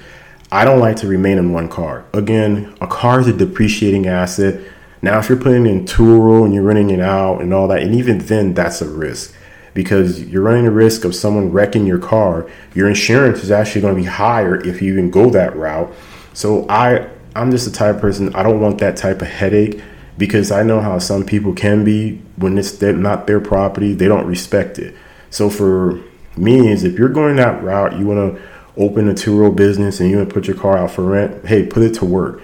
I 0.49 0.63
don't 0.63 0.79
like 0.79 0.95
to 0.97 1.07
remain 1.07 1.37
in 1.39 1.51
one 1.51 1.67
car. 1.67 2.05
Again, 2.13 2.73
a 2.79 2.87
car 2.87 3.19
is 3.19 3.27
a 3.27 3.33
depreciating 3.33 4.07
asset. 4.07 4.61
Now, 5.01 5.19
if 5.19 5.27
you're 5.27 5.37
putting 5.37 5.65
in 5.65 5.83
Turo 5.83 6.45
and 6.45 6.53
you're 6.53 6.63
renting 6.63 6.89
it 6.89 7.01
out 7.01 7.41
and 7.41 7.53
all 7.53 7.67
that, 7.67 7.83
and 7.83 7.93
even 7.93 8.19
then, 8.19 8.53
that's 8.53 8.81
a 8.81 8.87
risk 8.87 9.35
because 9.73 10.23
you're 10.23 10.43
running 10.43 10.63
the 10.63 10.71
risk 10.71 11.03
of 11.03 11.13
someone 11.13 11.51
wrecking 11.51 11.85
your 11.85 11.99
car. 11.99 12.49
Your 12.73 12.87
insurance 12.87 13.43
is 13.43 13.51
actually 13.51 13.81
going 13.81 13.95
to 13.95 14.01
be 14.01 14.07
higher 14.07 14.55
if 14.55 14.81
you 14.81 14.93
even 14.93 15.11
go 15.11 15.29
that 15.31 15.53
route. 15.57 15.93
So 16.33 16.65
I 16.69 17.09
I'm 17.35 17.51
just 17.51 17.65
the 17.65 17.71
type 17.71 17.95
of 17.95 18.01
person 18.01 18.33
I 18.35 18.43
don't 18.43 18.59
want 18.59 18.79
that 18.79 18.97
type 18.97 19.21
of 19.21 19.27
headache 19.27 19.81
because 20.17 20.51
I 20.51 20.63
know 20.63 20.81
how 20.81 20.99
some 20.99 21.25
people 21.25 21.53
can 21.53 21.83
be 21.83 22.21
when 22.35 22.57
it's 22.57 22.81
not 22.81 23.27
their 23.27 23.39
property, 23.39 23.93
they 23.93 24.07
don't 24.07 24.25
respect 24.25 24.77
it. 24.79 24.95
So 25.29 25.49
for 25.49 26.01
me 26.35 26.69
is 26.69 26.83
if 26.83 26.97
you're 26.97 27.09
going 27.09 27.37
that 27.37 27.63
route, 27.63 27.97
you 27.97 28.05
want 28.05 28.35
to 28.35 28.41
open 28.77 29.09
a 29.09 29.13
Turo 29.13 29.55
business 29.55 29.99
and 29.99 30.09
you 30.09 30.17
want 30.17 30.29
to 30.29 30.33
put 30.33 30.47
your 30.47 30.57
car 30.57 30.77
out 30.77 30.91
for 30.91 31.03
rent, 31.03 31.45
hey, 31.45 31.65
put 31.65 31.83
it 31.83 31.93
to 31.95 32.05
work. 32.05 32.41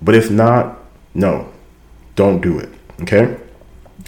But 0.00 0.14
if 0.14 0.30
not, 0.30 0.78
no, 1.14 1.52
don't 2.14 2.40
do 2.40 2.58
it. 2.58 2.68
Okay. 3.02 3.38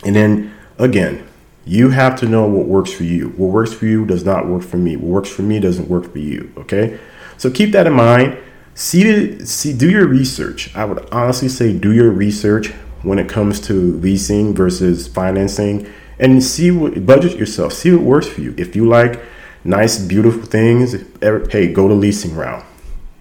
And 0.04 0.14
then 0.16 0.54
again, 0.78 1.26
you 1.64 1.90
have 1.90 2.16
to 2.20 2.26
know 2.26 2.46
what 2.46 2.66
works 2.66 2.92
for 2.92 3.04
you. 3.04 3.28
What 3.30 3.50
works 3.50 3.72
for 3.72 3.86
you 3.86 4.06
does 4.06 4.24
not 4.24 4.46
work 4.46 4.62
for 4.62 4.76
me. 4.76 4.96
What 4.96 5.08
works 5.08 5.28
for 5.28 5.42
me 5.42 5.60
doesn't 5.60 5.88
work 5.88 6.10
for 6.12 6.18
you. 6.18 6.52
Okay. 6.58 6.98
So 7.36 7.50
keep 7.50 7.72
that 7.72 7.86
in 7.86 7.92
mind. 7.92 8.38
See, 8.80 9.44
see, 9.44 9.74
do 9.74 9.90
your 9.90 10.06
research. 10.06 10.74
I 10.74 10.86
would 10.86 11.06
honestly 11.12 11.50
say 11.50 11.76
do 11.76 11.92
your 11.92 12.10
research 12.10 12.68
when 13.02 13.18
it 13.18 13.28
comes 13.28 13.60
to 13.66 13.74
leasing 13.74 14.54
versus 14.54 15.06
financing 15.06 15.86
and 16.18 16.42
see 16.42 16.70
what 16.70 17.04
budget 17.04 17.36
yourself. 17.36 17.74
See 17.74 17.92
what 17.92 18.00
works 18.00 18.26
for 18.26 18.40
you. 18.40 18.54
If 18.56 18.74
you 18.74 18.88
like 18.88 19.20
nice, 19.64 19.98
beautiful 19.98 20.44
things, 20.44 20.92
hey, 21.20 21.70
go 21.70 21.88
to 21.88 21.94
leasing 21.94 22.34
route. 22.34 22.64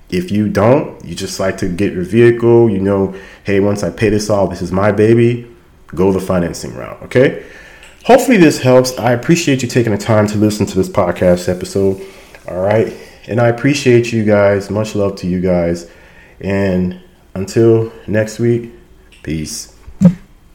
If 0.10 0.32
you 0.32 0.48
don't, 0.48 1.04
you 1.04 1.14
just 1.14 1.42
like 1.42 1.58
to 1.58 1.68
get 1.68 1.92
your 1.92 2.06
vehicle, 2.06 2.70
you 2.70 2.80
know, 2.80 3.14
hey, 3.44 3.60
once 3.60 3.84
I 3.84 3.90
pay 3.90 4.08
this 4.08 4.30
off, 4.30 4.52
this 4.52 4.62
is 4.62 4.72
my 4.72 4.94
baby, 4.94 5.54
go 5.88 6.14
the 6.14 6.22
financing 6.22 6.74
route, 6.74 7.02
okay? 7.04 7.46
Hopefully 8.06 8.38
this 8.38 8.60
helps. 8.60 8.98
I 8.98 9.12
appreciate 9.12 9.62
you 9.62 9.68
taking 9.68 9.92
the 9.92 9.98
time 9.98 10.26
to 10.28 10.38
listen 10.38 10.66
to 10.68 10.76
this 10.78 10.88
podcast 10.88 11.50
episode. 11.50 12.02
All 12.48 12.62
right. 12.62 12.94
And 13.30 13.40
I 13.40 13.48
appreciate 13.48 14.12
you 14.12 14.26
guys. 14.26 14.72
Much 14.72 14.96
love 14.96 15.16
to 15.18 15.28
you 15.28 15.40
guys. 15.40 15.90
And 16.42 17.00
until 17.36 17.94
next 18.08 18.40
week, 18.40 18.72
peace. 19.22 19.79